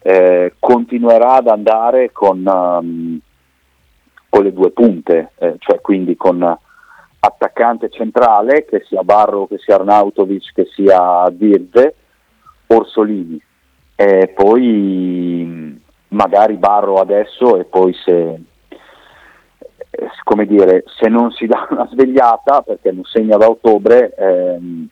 [0.00, 3.18] eh, continuerà ad andare con, um,
[4.28, 6.56] con le due punte, eh, cioè quindi con
[7.20, 11.94] attaccante centrale, che sia Barro, che sia Arnautovic, che sia Dirze,
[12.68, 13.42] Orsolini.
[13.96, 18.40] E poi magari Barro adesso e poi se,
[20.24, 24.88] come dire, se non si dà una svegliata, perché non segna da ottobre, ehm,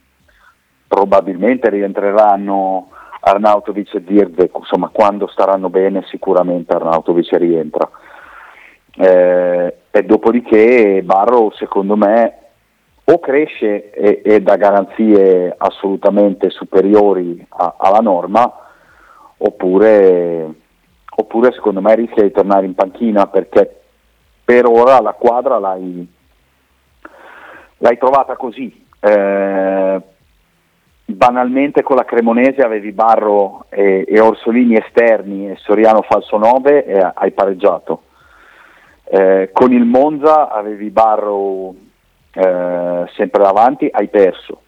[0.87, 7.91] probabilmente rientreranno Arnautovic e Dirze, insomma quando staranno bene sicuramente Arnautovic rientra.
[8.99, 12.39] Eh, e dopodiché Barro secondo me
[13.05, 18.67] o cresce e, e dà garanzie assolutamente superiori a, alla norma
[19.39, 20.55] oppure,
[21.19, 23.81] oppure secondo me rischia di tornare in panchina perché
[24.45, 26.07] per ora la quadra l'hai,
[27.79, 28.85] l'hai trovata così.
[29.01, 30.01] Eh,
[31.07, 37.13] banalmente con la Cremonese avevi Barro e, e, Orsolini esterni e Soriano falso 9 e
[37.15, 38.03] hai pareggiato.
[39.05, 41.75] Eh, con il Monza avevi Barro
[42.33, 44.61] eh, sempre davanti, hai perso.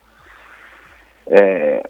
[1.24, 1.82] Eh,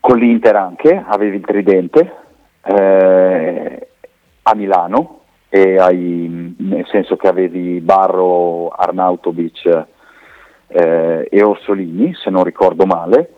[0.00, 2.21] con l'Inter anche avevi il tridente
[2.64, 3.88] eh,
[4.42, 5.20] a Milano,
[5.50, 9.86] hai, nel senso che avevi Barro, Arnautovic
[10.68, 13.34] eh, e Orsolini, se non ricordo male,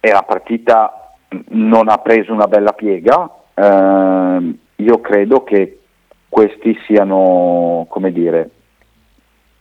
[0.00, 1.12] e la partita
[1.48, 3.30] non ha preso una bella piega.
[3.54, 5.80] Eh, io credo che
[6.28, 8.50] questi siano, come dire,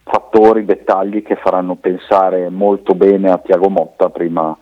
[0.04, 4.58] fattori, dettagli che faranno pensare molto bene a Tiago Motta prima,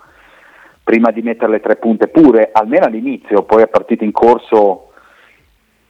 [0.86, 4.92] prima di mettere le tre punte pure, almeno all'inizio, poi a partita in corso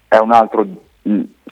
[0.07, 0.65] è, un altro,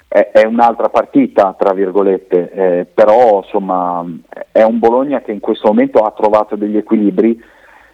[0.07, 4.05] è, è un'altra partita, tra virgolette, eh, però insomma
[4.49, 7.37] è un Bologna che in questo momento ha trovato degli equilibri,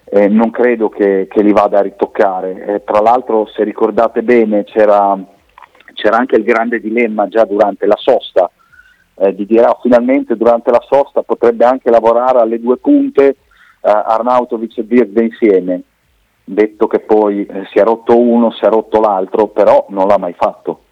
[0.06, 2.66] eh, non credo che, che, li vada a ritoccare.
[2.66, 5.18] Eh, tra l'altro se ricordate bene c'era,
[5.94, 8.52] c'era, anche il grande dilemma già durante la sosta,
[9.16, 13.36] eh, di dire oh, finalmente durante la sosta potrebbe anche lavorare alle due punte
[13.82, 15.84] Arnautovic e Birde insieme
[16.44, 20.18] detto che poi eh, si è rotto uno, si è rotto l'altro, però non l'ha
[20.18, 20.86] mai fatto.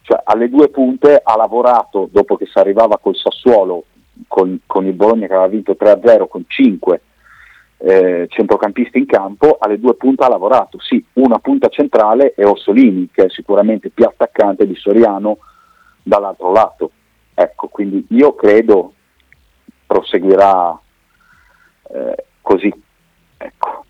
[0.00, 3.84] Cioè, alle due punte ha lavorato dopo che si arrivava col Sassuolo,
[4.26, 7.00] con, con il Bologna che aveva vinto 3-0 con 5
[7.84, 13.08] eh, centrocampisti in campo, alle due punte ha lavorato, sì, una punta centrale è Orsolini,
[13.12, 15.38] che è sicuramente più attaccante di Soriano
[16.02, 16.90] dall'altro lato.
[17.34, 18.92] Ecco, quindi io credo
[19.86, 20.78] proseguirà
[21.88, 22.72] eh, così.
[23.38, 23.84] Ecco.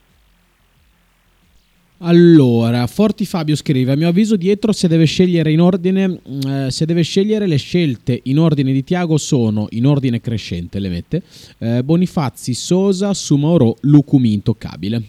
[2.05, 6.85] Allora, Forti Fabio scrive: A mio avviso, dietro se deve scegliere in ordine, eh, se
[6.85, 11.23] deve scegliere le scelte in ordine di Tiago sono in ordine crescente, le mette
[11.59, 15.03] eh, Bonifazzi, Sosa, Sumauro, Lucumi intoccabile.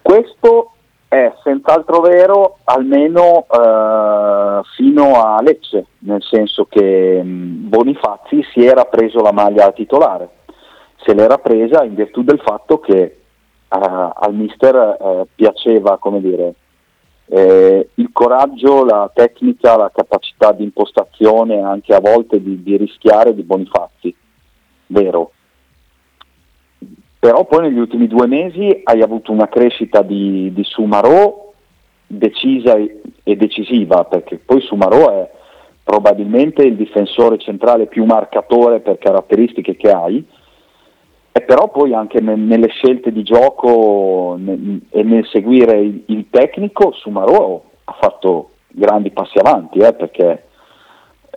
[0.00, 0.72] Questo
[1.10, 8.64] è senz'altro vero, almeno eh, fino a Lecce, nel senso che mh, mm, Bonifazzi si
[8.64, 10.28] era preso la maglia titolare,
[11.04, 13.18] se l'era presa in virtù del fatto che
[13.68, 13.78] uh,
[14.14, 16.54] al mister uh, piaceva, dire,
[17.32, 23.34] eh, il coraggio, la tecnica, la capacità di impostazione, anche a volte di, di rischiare
[23.34, 24.14] di Bonifazzi,
[24.88, 25.32] vero.
[27.18, 31.52] Però poi negli ultimi due mesi hai avuto una crescita di, di Sumarò
[32.06, 35.30] decisa e decisiva, perché poi Sumarò è
[35.84, 40.26] probabilmente il difensore centrale più marcatore per caratteristiche che hai,
[41.32, 46.26] e però poi anche ne, nelle scelte di gioco ne, e nel seguire il, il
[46.28, 50.46] tecnico Sumarò ha fatto grandi passi avanti eh, perché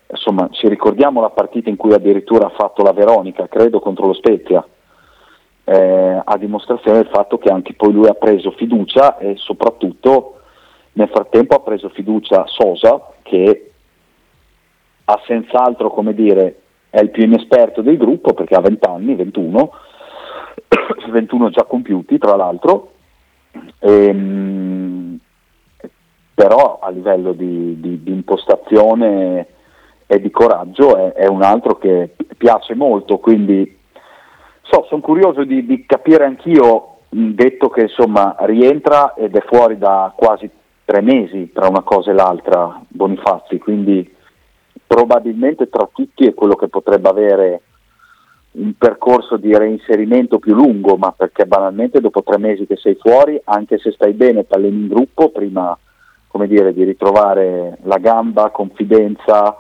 [0.10, 4.14] insomma ci ricordiamo la partita in cui addirittura ha fatto la Veronica credo contro lo
[4.14, 4.66] Spezia.
[5.66, 10.42] Eh, a dimostrazione del fatto che anche poi lui ha preso fiducia e soprattutto
[10.94, 13.72] nel frattempo ha preso fiducia Sosa che
[15.06, 16.63] ha senz'altro come dire
[16.94, 19.72] è il più inesperto del gruppo perché ha 20 anni, 21,
[21.10, 22.92] 21 già compiuti tra l'altro,
[23.80, 25.18] ehm,
[26.36, 29.48] però a livello di, di, di, impostazione
[30.06, 33.76] e di coraggio è, è, un altro che piace molto, quindi
[34.62, 40.14] so, sono curioso di, di capire anch'io, detto che insomma rientra ed è fuori da
[40.16, 40.48] quasi
[40.86, 44.13] tre mesi tra una cosa e l'altra Bonifazzi, quindi
[44.86, 47.62] probabilmente tra tutti è quello che potrebbe avere
[48.52, 53.40] un percorso di reinserimento più lungo, ma perché banalmente dopo tre mesi che sei fuori,
[53.46, 55.78] anche se stai bene, alleni in gruppo, prima
[56.48, 59.58] dire, di ritrovare la gamba, confidenza,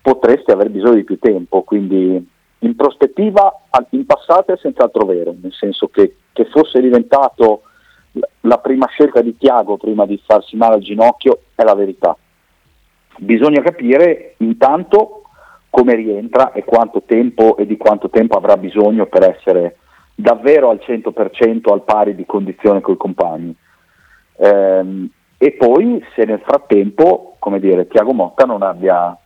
[0.00, 2.28] potresti aver bisogno di più tempo, quindi
[2.60, 3.52] in prospettiva
[3.90, 7.62] in passato è senz'altro vero, nel senso che, che fosse diventato
[8.42, 12.16] la prima scelta di Tiago prima di farsi male al ginocchio è la verità.
[13.18, 15.22] Bisogna capire intanto
[15.70, 19.76] come rientra e quanto tempo e di quanto tempo avrà bisogno per essere
[20.14, 23.54] davvero al 100% al pari di condizione con i compagni.
[24.36, 29.16] Ehm, e poi se nel frattempo, come dire, Tiago Motta non abbia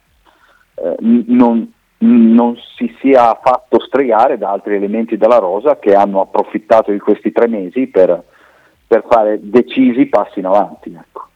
[0.74, 6.92] eh, non, non, si sia fatto stregare da altri elementi della rosa che hanno approfittato
[6.92, 8.22] di questi tre mesi per,
[8.86, 10.94] per fare decisi passi in avanti.
[10.94, 11.28] Ecco.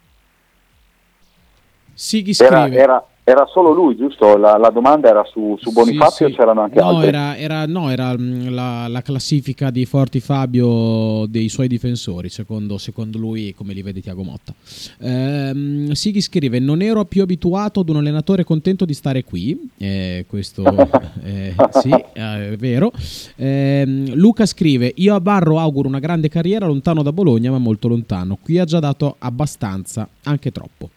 [1.97, 2.55] Sighi scrive.
[2.55, 4.36] Era, era, era solo lui, giusto?
[4.36, 6.38] La, la domanda era su, su Bonifazio sì, sì.
[6.38, 7.09] o c'erano anche no, altri?
[7.09, 12.76] Era, era, no, era mm, la, la, classifica di Forti Fabio dei suoi difensori, secondo,
[12.76, 14.55] secondo lui, come li vede Tiago Motta.
[15.01, 20.26] Ehm, Sighi scrive, non ero più abituato ad un allenatore contento di stare qui, eh,
[20.28, 20.62] questo
[21.24, 22.92] eh, sì, eh, è vero.
[23.36, 27.88] Ehm, Luca scrive, io a Barro auguro una grande carriera lontano da Bologna, ma molto
[27.88, 28.38] lontano.
[28.40, 30.90] Qui ha già dato abbastanza, anche troppo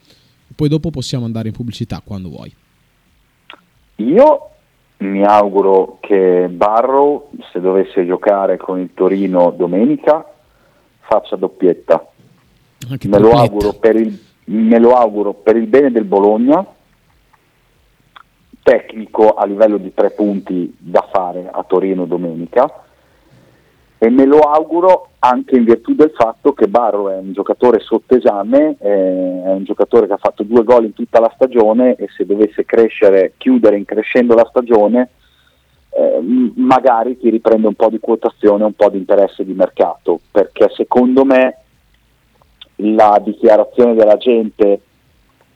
[0.56, 2.54] poi dopo possiamo andare in pubblicità quando vuoi.
[3.97, 4.50] Io
[4.97, 10.26] mi auguro che Barrow, se dovesse giocare con il Torino domenica,
[11.00, 12.06] faccia doppietta.
[12.88, 16.66] Me lo, il, me lo, auguro per il, bene del Bologna,
[18.62, 22.86] tecnico a livello di tre punti da fare a Torino domenica,
[24.02, 28.16] e me lo auguro anche in virtù del fatto che Barro è un giocatore sotto
[28.16, 32.26] esame, è un giocatore che ha fatto due gol in tutta la stagione e se
[32.26, 35.10] dovesse crescere, chiudere in crescendo la stagione,
[35.89, 36.22] eh,
[36.56, 41.26] magari ti riprende un po' di quotazione, un po' di interesse di mercato, perché secondo
[41.26, 41.58] me
[42.78, 44.80] la dichiarazione della gente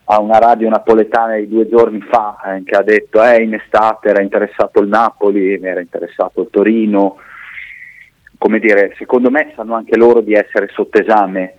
[0.06, 4.10] a una radio napoletana di due giorni fa eh, che ha detto eh, in estate
[4.10, 7.16] era interessato il Napoli, era interessato il Torino,
[8.44, 11.54] come dire, secondo me sanno anche loro di essere sotto esame.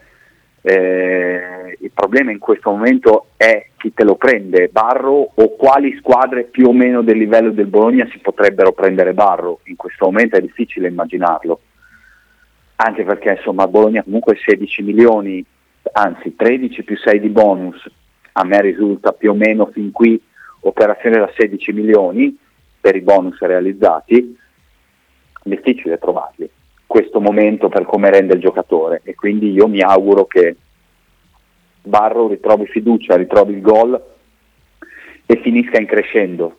[0.60, 6.44] Eh, il problema in questo momento è chi te lo prende, Barro o quali squadre
[6.44, 9.60] più o meno del livello del Bologna si potrebbero prendere Barro.
[9.64, 11.58] In questo momento è difficile immaginarlo,
[12.76, 15.42] anche perché insomma Bologna comunque 16 milioni,
[15.92, 17.82] anzi 13 più 6 di bonus,
[18.32, 20.20] a me risulta più o meno fin qui
[20.60, 22.36] operazione da 16 milioni
[22.78, 24.36] per i bonus realizzati,
[25.44, 26.50] difficile trovarli
[26.94, 30.54] questo momento per come rende il giocatore e quindi io mi auguro che
[31.82, 34.00] Barro ritrovi fiducia, ritrovi il gol
[35.26, 36.58] e finisca in crescendo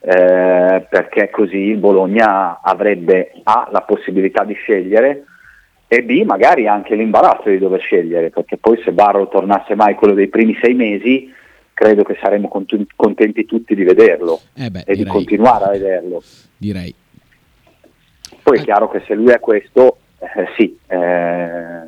[0.00, 5.24] eh, perché così il Bologna avrebbe A la possibilità di scegliere
[5.86, 10.14] e B magari anche l'imbarazzo di dover scegliere perché poi se Barro tornasse mai quello
[10.14, 11.32] dei primi sei mesi
[11.72, 12.50] credo che saremmo
[12.96, 16.20] contenti tutti di vederlo eh beh, e direi, di continuare a vederlo.
[16.56, 16.92] Direi.
[18.48, 21.86] Poi è chiaro che se lui è questo, eh, sì, eh,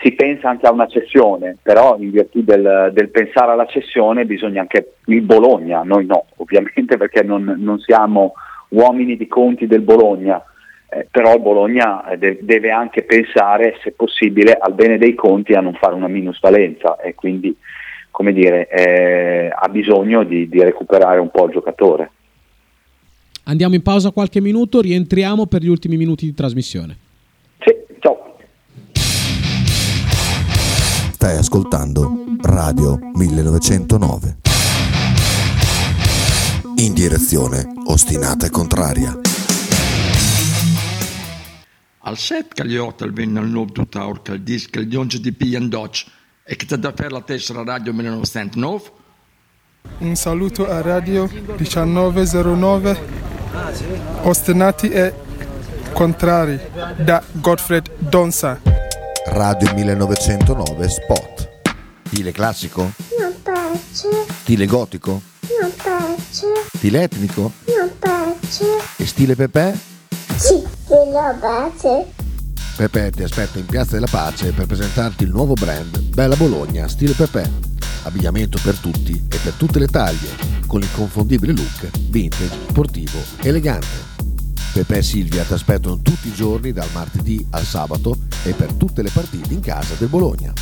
[0.00, 4.60] si pensa anche a una cessione, però in virtù del, del, pensare alla cessione bisogna
[4.60, 8.34] anche il Bologna, noi no, ovviamente perché non, non siamo
[8.68, 10.40] uomini di conti del Bologna,
[10.88, 15.54] eh, però il Bologna eh, de- deve anche pensare, se possibile, al bene dei conti
[15.54, 17.56] a non fare una minusvalenza e quindi,
[18.12, 22.10] come dire, eh, ha bisogno di, di recuperare un po' il giocatore.
[23.44, 26.96] Andiamo in pausa qualche minuto, rientriamo per gli ultimi minuti di trasmissione.
[27.58, 28.36] Sì, ciao.
[31.10, 34.36] Stai ascoltando Radio 1909.
[36.76, 39.18] In direzione ostinata e contraria.
[42.04, 45.20] Al set che gli orta il venne al nuovo tutta orca il disco il dionge
[45.20, 46.06] di Pian Dodge
[46.44, 49.00] e che ti da per la tessera Radio 1909
[49.98, 53.00] un saluto a Radio 1909,
[54.22, 55.12] ostinati e
[55.92, 56.60] contrari,
[56.96, 58.60] da Gottfried Donza.
[59.26, 61.50] Radio 1909 Spot.
[62.06, 62.92] Stile classico?
[63.18, 64.08] Non piace.
[64.40, 65.20] Stile gotico?
[65.60, 66.46] Non piace.
[66.76, 67.52] Stile etnico?
[67.66, 68.64] Non piace.
[68.96, 69.78] E stile Pepe?
[70.36, 72.06] Sì, stile piace.
[72.76, 77.12] Pepe ti aspetta in Piazza della Pace per presentarti il nuovo brand Bella Bologna Stile
[77.12, 77.71] Pepe
[78.02, 80.28] abbigliamento per tutti e per tutte le taglie,
[80.66, 84.10] con l'inconfondibile look vintage, sportivo, elegante.
[84.72, 89.02] Pepe e Silvia ti aspettano tutti i giorni dal martedì al sabato e per tutte
[89.02, 90.52] le partite in casa del Bologna.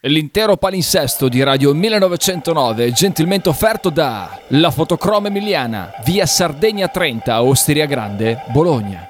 [0.00, 7.86] L'intero palinsesto di Radio 1909 gentilmente offerto da La Fotocroma Emiliana, via Sardegna 30, Osteria
[7.86, 9.06] Grande, Bologna.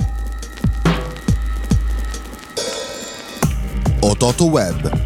[4.01, 5.06] Ototo Web,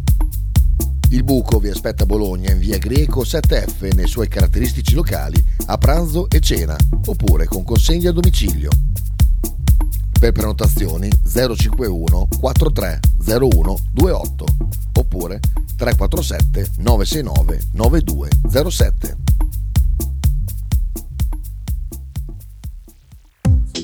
[1.11, 5.77] Il buco vi aspetta a Bologna in via Greco 7F nei suoi caratteristici locali a
[5.77, 8.69] pranzo e cena, oppure con consegna a domicilio.
[10.17, 14.45] Per prenotazioni 051 4301 28
[14.93, 15.41] oppure
[15.75, 19.17] 347 969 9207.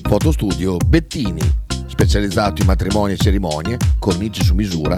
[0.04, 1.42] Fotostudio Bettini,
[1.88, 4.98] specializzato in matrimoni e cerimonie, cornici su misura,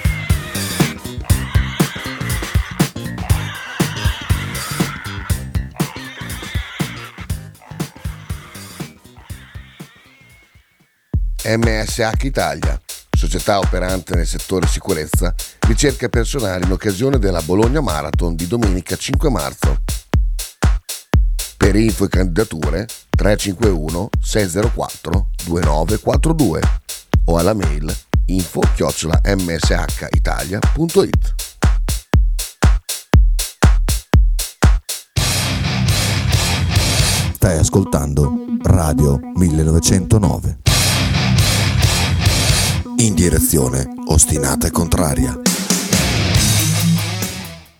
[11.43, 12.79] MSH Italia,
[13.17, 19.29] società operante nel settore sicurezza, ricerca personale in occasione della Bologna Marathon di domenica 5
[19.31, 19.81] marzo.
[21.57, 26.61] Per info e candidature 351 604 2942
[27.25, 27.91] o alla mail
[28.27, 28.61] info
[29.35, 30.53] mshitalia.it.
[37.33, 38.31] Stai ascoltando
[38.61, 40.59] Radio 1909.
[43.01, 45.35] In direzione ostinata e contraria.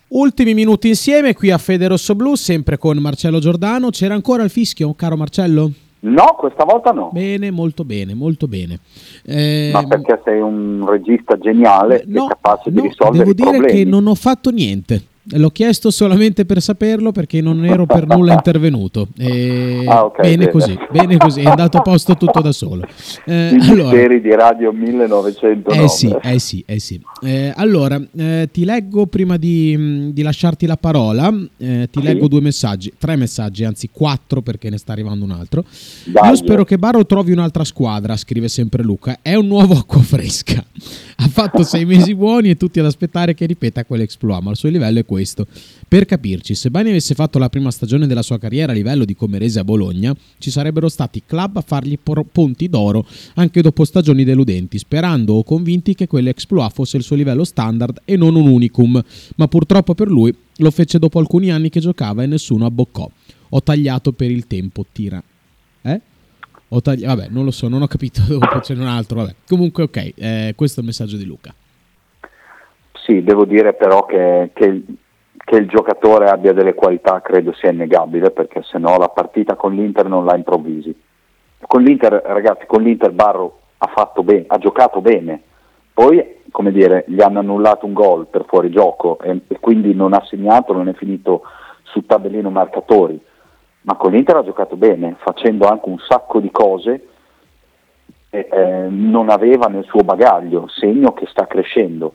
[0.10, 3.90] Ultimi minuti insieme qui a Fede Rosso Blu, sempre con Marcello Giordano.
[3.90, 5.72] C'era ancora il fischio, caro Marcello?
[6.00, 7.12] No, questa volta no.
[7.14, 8.80] Bene, molto bene, molto bene.
[9.24, 13.50] Eh, Ma perché sei un regista geniale no, capace no, di risolvere devo i dire
[13.52, 13.84] problemi.
[13.84, 15.04] che non ho fatto niente.
[15.24, 19.08] L'ho chiesto solamente per saperlo perché non ero per nulla intervenuto.
[19.18, 20.50] E Ah, ok, bene, bene.
[20.52, 22.86] così, bene così, è andato a posto tutto da solo.
[23.26, 25.84] Eh, I allora, di Radio 1909.
[25.84, 27.00] eh sì, eh sì, eh sì.
[27.24, 32.06] Eh, allora, eh, ti leggo prima di, di lasciarti la parola, eh, ti Sì.
[32.06, 35.64] leggo due messaggi, tre messaggi, anzi quattro perché ne sta arrivando un altro.
[36.06, 36.30] Dai.
[36.30, 39.20] Io spero che Barro trovi un'altra squadra, scrive sempre Luca.
[39.22, 40.64] È un nuovo acqua fresca.
[41.22, 44.70] Ha fatto sei mesi buoni e tutti ad aspettare che ripeta quell'exploit, ma il suo
[44.70, 45.46] livello è questo.
[45.90, 49.14] Per capirci, se Bani avesse fatto la prima stagione della sua carriera a livello di
[49.14, 52.00] Comerese a Bologna, ci sarebbero stati club a fargli
[52.32, 53.06] ponti d'oro
[53.36, 58.16] anche dopo stagioni deludenti, sperando o convinti che quell'exploit fosse il suo livello standard e
[58.16, 59.04] non un unicum,
[59.36, 63.10] ma purtroppo per lui lo fece dopo alcuni anni che giocava e nessuno abboccò.
[63.50, 65.22] Ho tagliato per il tempo, tira.
[65.82, 66.02] Eh?
[66.70, 69.36] Ho tagli- vabbè, non lo so, non ho capito, dopo c'è un altro, vabbè.
[69.46, 71.54] Comunque ok, eh, questo è il messaggio di Luca.
[73.04, 74.84] Sì, devo dire però che, che
[75.44, 79.74] che il giocatore abbia delle qualità credo sia innegabile perché se no la partita con
[79.74, 80.96] l'Inter non la improvvisi.
[81.68, 85.42] Con l'Inter, ragazzi, con l'Inter Barro ha bene, ha giocato bene.
[85.94, 90.24] Poi, come dire, gli hanno annullato un gol per fuorigioco e, e quindi non ha
[90.26, 91.44] segnato, non è finito
[91.84, 93.20] sul tabellino marcatori.
[93.82, 97.08] ma con l'Inter ha giocato bene, facendo anche un sacco di cose
[98.30, 102.14] che eh, non aveva nel suo bagaglio, segno che sta crescendo.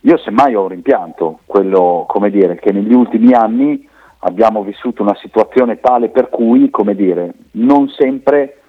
[0.00, 3.86] Io semmai ho rimpianto, quello come dire, che negli ultimi anni
[4.20, 8.60] abbiamo vissuto una situazione tale per cui, come dire, non sempre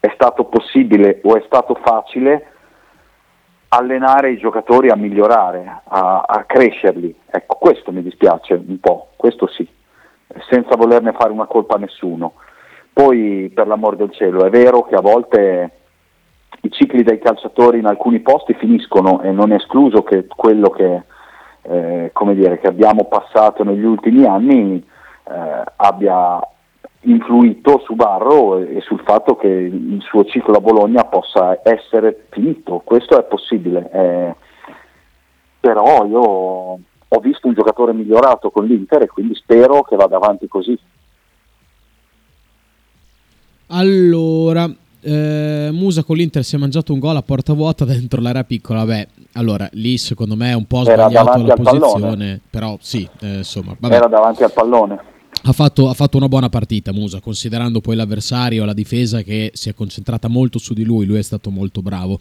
[0.00, 2.52] è stato possibile o è stato facile
[3.68, 7.14] allenare i giocatori a migliorare, a, a crescerli.
[7.26, 9.68] Ecco, questo mi dispiace un po', questo sì,
[10.48, 12.34] senza volerne fare una colpa a nessuno.
[12.92, 15.70] Poi, per l'amor del cielo, è vero che a volte
[16.62, 21.02] i cicli dei calciatori in alcuni posti finiscono e non è escluso che quello che,
[21.62, 26.40] eh, dire, che abbiamo passato negli ultimi anni eh, abbia
[27.02, 32.26] influito su Barro e, e, sul fatto che il suo ciclo a Bologna possa essere
[32.30, 34.34] finito, questo è possibile, eh,
[35.60, 36.20] però io
[37.10, 40.78] ho visto un giocatore migliorato con l'Inter e quindi spero che vada avanti così.
[43.70, 44.68] Allora,
[45.00, 48.84] eh, Musa con l'Inter si è mangiato un gol a porta vuota dentro l'area piccola.
[48.84, 52.40] Beh, allora lì secondo me è un po' sbagliato la posizione, pallone.
[52.50, 53.94] però sì, eh, insomma, vabbè.
[53.94, 58.64] era davanti al pallone ha fatto, ha fatto, una buona partita Musa, considerando poi l'avversario,
[58.64, 62.18] la difesa che si è concentrata molto su di lui, lui è stato molto bravo.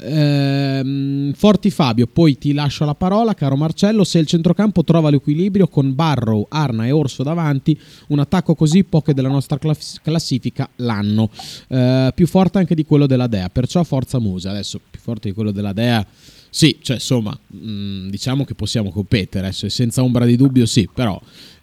[0.00, 5.68] Ehm, Forti Fabio, poi ti lascio la parola, caro Marcello, se il centrocampo trova l'equilibrio
[5.68, 9.58] con Barrow, Arna e Orso davanti, un attacco così poche della nostra
[10.02, 11.30] classifica l'anno,
[11.68, 15.34] ehm, più forte anche di quello della Dea, perciò forza Musa, adesso più forte di
[15.34, 16.06] quello della Dea
[16.54, 20.86] sì, cioè insomma, mh, mm, diciamo che possiamo competere, adesso, senza ombra di dubbio sì,
[20.86, 21.18] però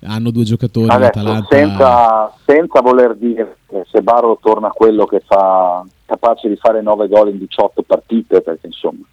[0.06, 5.22] hanno due giocatori Adesso, senza, senza, voler dire che se Barro torna a quello che
[5.24, 9.06] fa capace di fare 9 gol in 18 partite, perché insomma,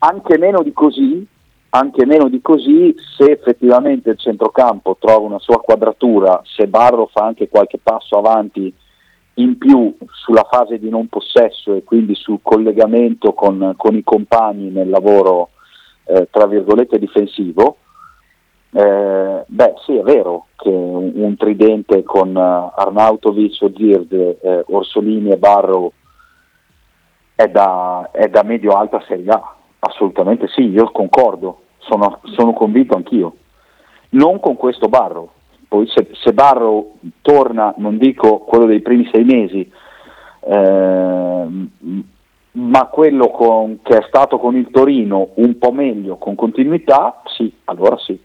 [0.00, 1.26] anche meno di così,
[1.70, 7.24] anche meno di così, se effettivamente il centrocampo trova una sua quadratura, se Barro fa
[7.24, 8.70] anche qualche passo avanti
[9.38, 14.70] in più sulla fase di non possesso e quindi sul collegamento con, con i compagni
[14.70, 15.50] nel lavoro
[16.04, 17.76] eh, tra virgolette difensivo,
[18.72, 25.30] eh, beh sì è vero che un, un tridente con uh, Arnautovic, Ozird, eh, Orsolini
[25.30, 25.92] e Barro
[27.34, 33.34] è da, è da medio-alta Serie A, assolutamente sì, io concordo, sono, sono convinto anch'io.
[34.10, 35.32] Non con questo Barro,
[35.68, 39.70] poi se, se Barro torna, non dico quello dei primi sei mesi,
[40.40, 41.46] eh,
[42.52, 47.52] ma quello con, che è stato con il Torino un po' meglio, con continuità, sì,
[47.64, 48.18] allora sì.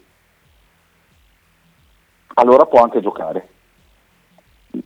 [2.36, 3.48] Allora può anche giocare.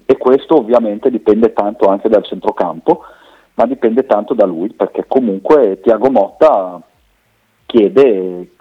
[0.06, 3.04] E questo ovviamente dipende tanto anche dal centrocampo,
[3.54, 6.82] ma dipende tanto da lui, perché comunque Tiago Motta
[7.68, 8.55] chiede,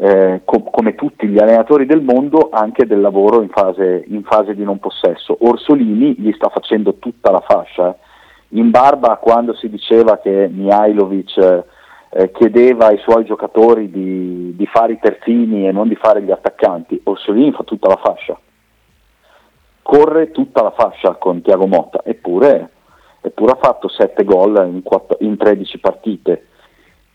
[0.00, 4.54] eh, co- come tutti gli allenatori del mondo, anche del lavoro in fase, in fase,
[4.54, 5.36] di non possesso.
[5.40, 7.96] Orsolini gli sta facendo tutta la fascia.
[8.50, 11.64] In barba quando si diceva che Mihailovic
[12.10, 16.30] eh, chiedeva ai suoi giocatori di, di, fare i terzini e non di fare gli
[16.30, 18.38] attaccanti, Orsolini fa tutta la fascia.
[19.82, 22.70] Corre tutta la fascia con Tiago Motta, eppure,
[23.20, 24.82] eppure ha fatto 7 gol in,
[25.26, 26.46] in 13 partite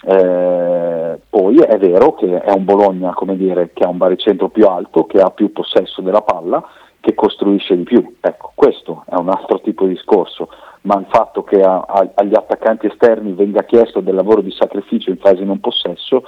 [0.06, 5.06] eh, poi è vero che è un Bologna dire, che ha un baricentro più alto,
[5.06, 6.64] che ha più possesso della palla,
[7.00, 8.16] che costruisce di più.
[8.20, 10.50] Ecco, questo è un altro tipo di discorso,
[10.82, 15.10] ma il fatto che a, a, agli attaccanti esterni venga chiesto del lavoro di sacrificio
[15.10, 16.24] in fase non possesso,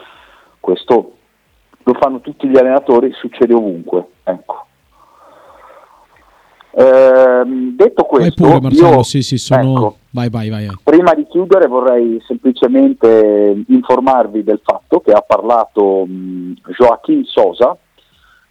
[0.59, 1.11] questo
[1.83, 4.05] lo fanno tutti gli allenatori, succede ovunque.
[4.23, 4.65] Ecco.
[6.77, 9.71] Eh, detto questo, pure, Marcello, io, sì, sì, sono...
[9.71, 10.67] ecco, vai, vai, vai.
[10.83, 17.77] Prima di chiudere vorrei semplicemente informarvi del fatto che ha parlato mh, Joaquin Sosa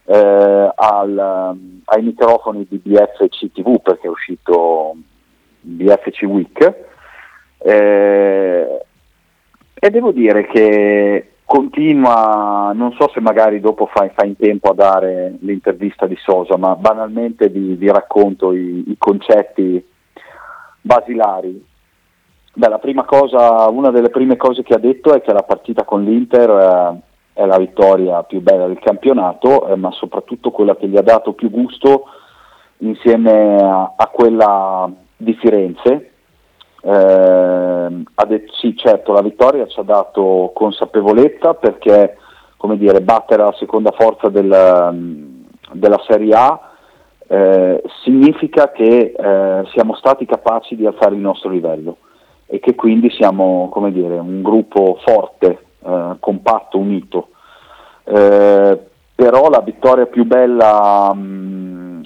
[0.05, 1.55] eh, al,
[1.85, 4.95] ai microfoni di BFC TV perché è uscito
[5.61, 6.73] BFC Week
[7.59, 8.85] eh,
[9.73, 14.73] e devo dire che continua, non so se magari dopo fa, fa, in tempo a
[14.73, 19.83] dare l'intervista di Sosa, ma banalmente vi, vi racconto i, i, concetti
[20.81, 21.63] basilari.
[22.53, 26.49] Beh, cosa, una delle prime cose che ha detto è che la partita con l'Inter
[26.49, 31.01] eh, è la vittoria più bella del campionato, eh, ma soprattutto quella che gli ha
[31.01, 32.05] dato più gusto
[32.77, 36.14] insieme a, a quella di Firenze,
[36.85, 42.17] eh, ha detto sì, certo, la vittoria ci ha dato consapevolezza perché
[42.57, 46.59] come dire, battere la seconda forza del, della Serie A
[47.27, 51.97] eh, significa che eh, siamo stati capaci di alzare il nostro livello
[52.45, 57.29] e che quindi siamo dire, un gruppo forte, eh, compatto, unito.
[58.03, 58.79] Eh,
[59.15, 62.03] però la vittoria più bella mh,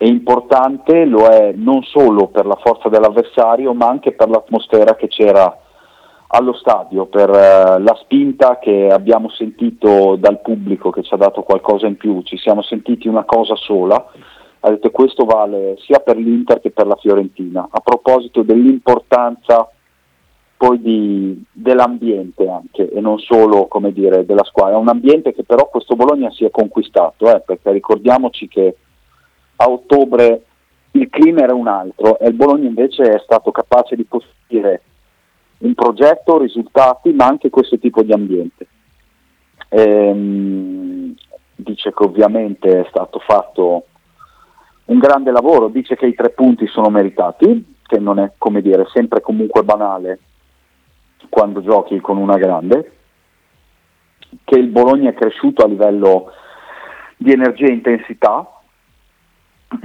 [0.00, 5.08] è importante, lo è non solo per la forza dell'avversario, ma anche per l'atmosfera che
[5.08, 5.54] c'era
[6.28, 11.42] allo stadio, per eh, la spinta che abbiamo sentito dal pubblico che ci ha dato
[11.42, 14.02] qualcosa in più, ci siamo sentiti una cosa sola.
[14.60, 17.68] Ha detto questo vale sia per l'Inter che per la Fiorentina.
[17.70, 19.68] A proposito dell'importanza
[20.56, 25.94] poi di, dell'ambiente anche e non solo dire, della squadra, un ambiente che però questo
[25.94, 28.76] Bologna si è conquistato, eh, perché ricordiamoci che
[29.62, 30.44] a ottobre
[30.92, 34.82] il clima era un altro e il Bologna invece è stato capace di costruire
[35.58, 38.66] un progetto, risultati, ma anche questo tipo di ambiente.
[39.68, 41.14] Ehm,
[41.54, 43.84] dice che ovviamente è stato fatto
[44.86, 48.86] un grande lavoro, dice che i tre punti sono meritati, che non è come dire
[48.92, 50.18] sempre comunque banale
[51.28, 52.92] quando giochi con una grande,
[54.44, 56.32] che il Bologna è cresciuto a livello
[57.18, 58.59] di energia e intensità.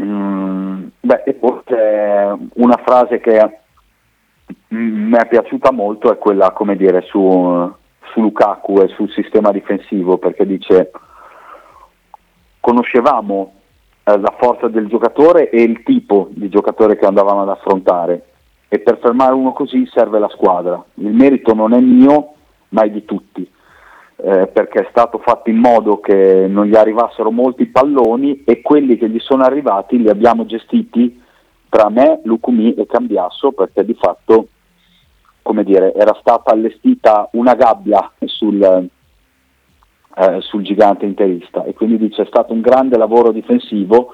[0.01, 1.61] Mm, beh, e poi
[2.53, 3.59] una frase che
[4.69, 7.71] mi è piaciuta molto, è quella come dire su,
[8.11, 10.91] su Lukaku e sul sistema difensivo, perché dice
[12.59, 13.53] conoscevamo
[14.03, 18.23] eh, la forza del giocatore e il tipo di giocatore che andavamo ad affrontare
[18.67, 20.83] e per fermare uno così serve la squadra.
[20.95, 22.33] Il merito non è mio,
[22.69, 23.47] ma è di tutti,
[24.17, 28.97] eh, perché è stato fatto in modo che non gli arrivassero molti palloni e quelli
[28.97, 31.21] che gli sono arrivati li abbiamo gestiti
[31.69, 34.47] tra me, Lucumi e Cambiasso, perché di fatto
[35.63, 42.25] dire, era stata allestita una gabbia sul, eh, sul gigante interista e quindi dice è
[42.27, 44.13] stato un grande lavoro difensivo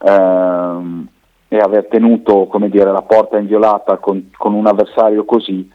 [0.00, 1.08] ehm,
[1.48, 5.68] e aver tenuto dire, la porta inviolata con, con un avversario così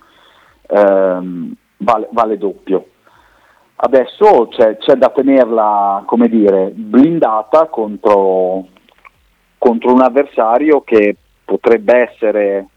[0.67, 2.85] ehm, vale, vale, doppio.
[3.81, 8.67] Adesso c'è, c'è, da tenerla come dire, blindata contro,
[9.57, 11.15] contro un avversario che
[11.45, 12.67] potrebbe essere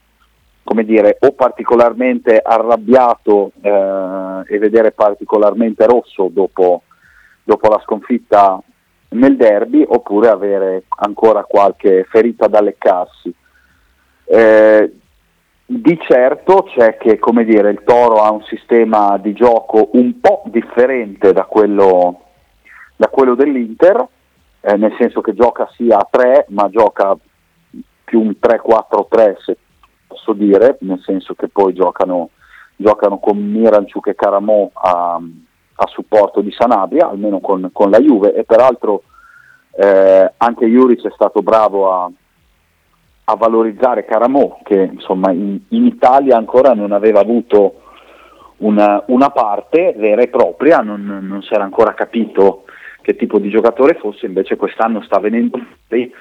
[0.63, 6.83] come dire, o particolarmente arrabbiato eh, e vedere particolarmente rosso dopo,
[7.43, 8.61] dopo la sconfitta
[9.09, 13.33] nel derby oppure avere ancora qualche ferita da leccarsi.
[14.23, 14.93] Eh,
[15.65, 21.31] di certo c'è che dire, il Toro ha un sistema di gioco un po' differente
[21.31, 22.21] da quello,
[22.95, 24.05] da quello dell'Inter,
[24.61, 27.17] eh, nel senso che gioca sia a 3 ma gioca
[28.03, 29.57] più un 3-4-3 se
[30.07, 32.29] posso dire, nel senso che poi giocano,
[32.75, 35.19] giocano con Miranciuk e Caramo a,
[35.75, 39.03] a supporto di Sanabria, almeno con, con la Juve, e peraltro
[39.71, 42.11] eh, anche Juric è stato bravo a,
[43.25, 47.81] a valorizzare Caramo, che insomma in, in, Italia ancora non aveva avuto
[48.57, 52.65] una, una parte vera e propria, non, non, si era ancora capito
[53.01, 56.13] che tipo di giocatore fosse, invece quest'anno sta venendo fuori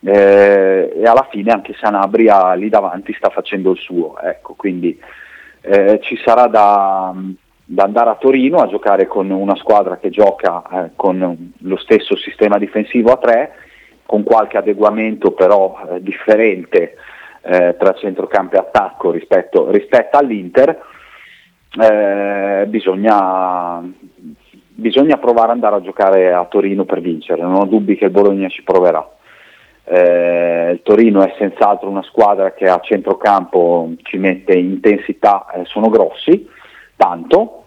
[0.00, 4.98] eh, e alla fine anche Sanabria lì davanti sta facendo il suo, ecco, quindi
[5.62, 7.12] eh, ci sarà da,
[7.64, 12.16] da, andare a Torino a giocare con una squadra che gioca eh, con lo stesso
[12.16, 13.52] sistema difensivo a tre,
[14.06, 16.96] con qualche adeguamento però eh, differente
[17.42, 20.80] eh, tra centrocampo e attacco rispetto, rispetto all'Inter,
[21.78, 23.82] eh, bisogna,
[24.74, 28.10] bisogna provare ad andare a giocare a Torino per vincere, non ho dubbi che il
[28.10, 29.08] Bologna ci proverà.
[29.88, 35.88] Eh, il Torino è senz'altro una squadra che a centrocampo ci mette intensità, eh, sono
[35.88, 36.48] grossi,
[36.96, 37.62] tanto.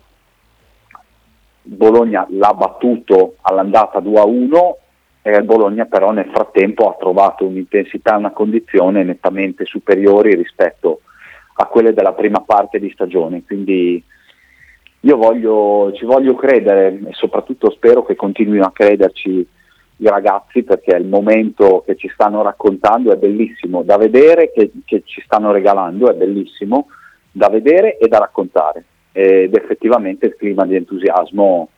[1.61, 4.73] Bologna l'ha battuto all'andata 2-1
[5.22, 11.01] e il Bologna però nel frattempo ha trovato un'intensità e una condizione nettamente superiori rispetto
[11.55, 13.43] a quelle della prima parte di stagione.
[13.45, 14.01] Quindi
[15.01, 19.47] io voglio, ci voglio credere e soprattutto spero che continuino a crederci
[20.01, 25.01] i ragazzi perché il momento che ci stanno raccontando è bellissimo da vedere, che, che
[25.05, 26.88] ci stanno regalando è bellissimo
[27.32, 31.70] da vedere e da raccontare ed effettivamente il clima di entusiasmo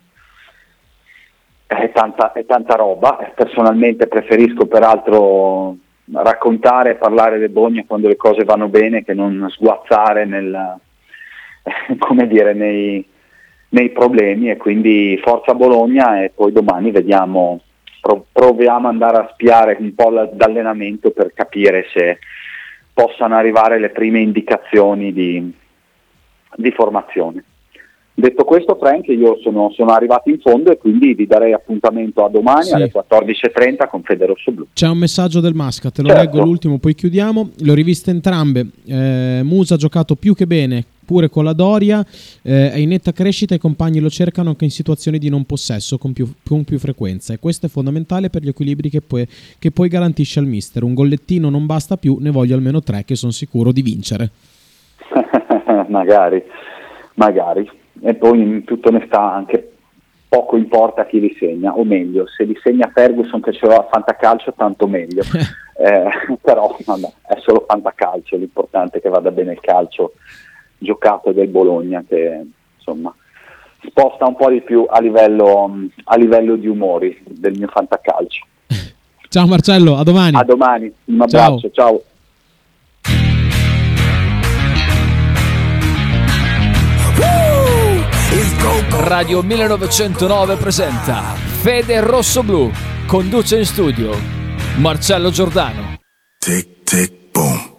[1.78, 5.78] è tanta, è tanta roba, personalmente preferisco peraltro
[6.14, 10.78] raccontare e parlare del Bogna quando le cose vanno bene che non sguazzare nel,
[12.28, 13.06] dire, nei,
[13.70, 17.62] nei problemi e quindi forza Bologna e poi domani vediamo
[18.02, 22.18] proviamo ad andare a spiare un po' l'allenamento per capire se
[22.94, 25.54] possano arrivare le prime indicazioni di,
[26.56, 27.44] di formazione.
[28.14, 32.30] Detto questo Frank, io sono, sono, arrivato in fondo e quindi vi darei appuntamento a
[32.30, 32.74] domani sì.
[32.74, 34.68] alle 14.30 con Federosso Blu.
[34.74, 36.24] C'è un messaggio del Masca, te lo certo.
[36.24, 37.51] leggo l'ultimo, poi chiudiamo.
[37.57, 38.68] Le ho riviste entrambe.
[38.86, 42.05] Eh, Musa ha giocato più che bene, Eppure con la Doria
[42.41, 45.43] eh, è in netta crescita e i compagni lo cercano anche in situazioni di non
[45.43, 49.28] possesso con più, con più frequenza e questo è fondamentale per gli equilibri che poi,
[49.59, 50.84] che poi garantisce al mister.
[50.84, 54.30] Un gollettino non basta più, ne voglio almeno tre che sono sicuro di vincere.
[55.89, 56.41] magari,
[57.16, 57.70] magari.
[58.02, 59.72] E poi in tutta onestà anche
[60.28, 63.88] poco importa chi li segna, o meglio, se li segna Ferguson che ce l'ha a
[63.91, 65.24] fantacalcio tanto meglio.
[65.78, 70.14] eh, però vabbè, è solo fantacalcio, l'importante è che vada bene il calcio
[70.78, 72.45] giocato del Bologna che
[72.78, 73.14] insomma
[73.86, 78.45] sposta un po' di più a livello, a livello di umori del mio fantacalcio.
[79.28, 80.38] Ciao Marcello, a domani.
[80.38, 81.89] A domani, un abbraccio, ciao.
[81.89, 82.02] ciao.
[88.64, 92.72] Radio 1909 presenta Fede Rosso Blu.
[93.07, 94.16] Conduce in studio
[94.78, 95.97] Marcello Giordano.
[96.38, 97.76] Tic tic boom.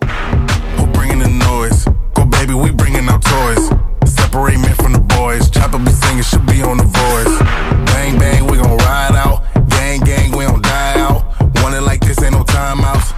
[0.77, 1.85] We're bringing the noise.
[2.13, 3.69] Go baby, we bringing our toys.
[4.05, 5.49] Separate me from the boys.
[5.51, 7.39] Chopper be singing, should be on the voice.
[7.87, 9.45] Bang bang, we gon' ride out.
[9.69, 11.25] Gang gang, we don't die out.
[11.63, 13.13] Want it like this, ain't no timeouts.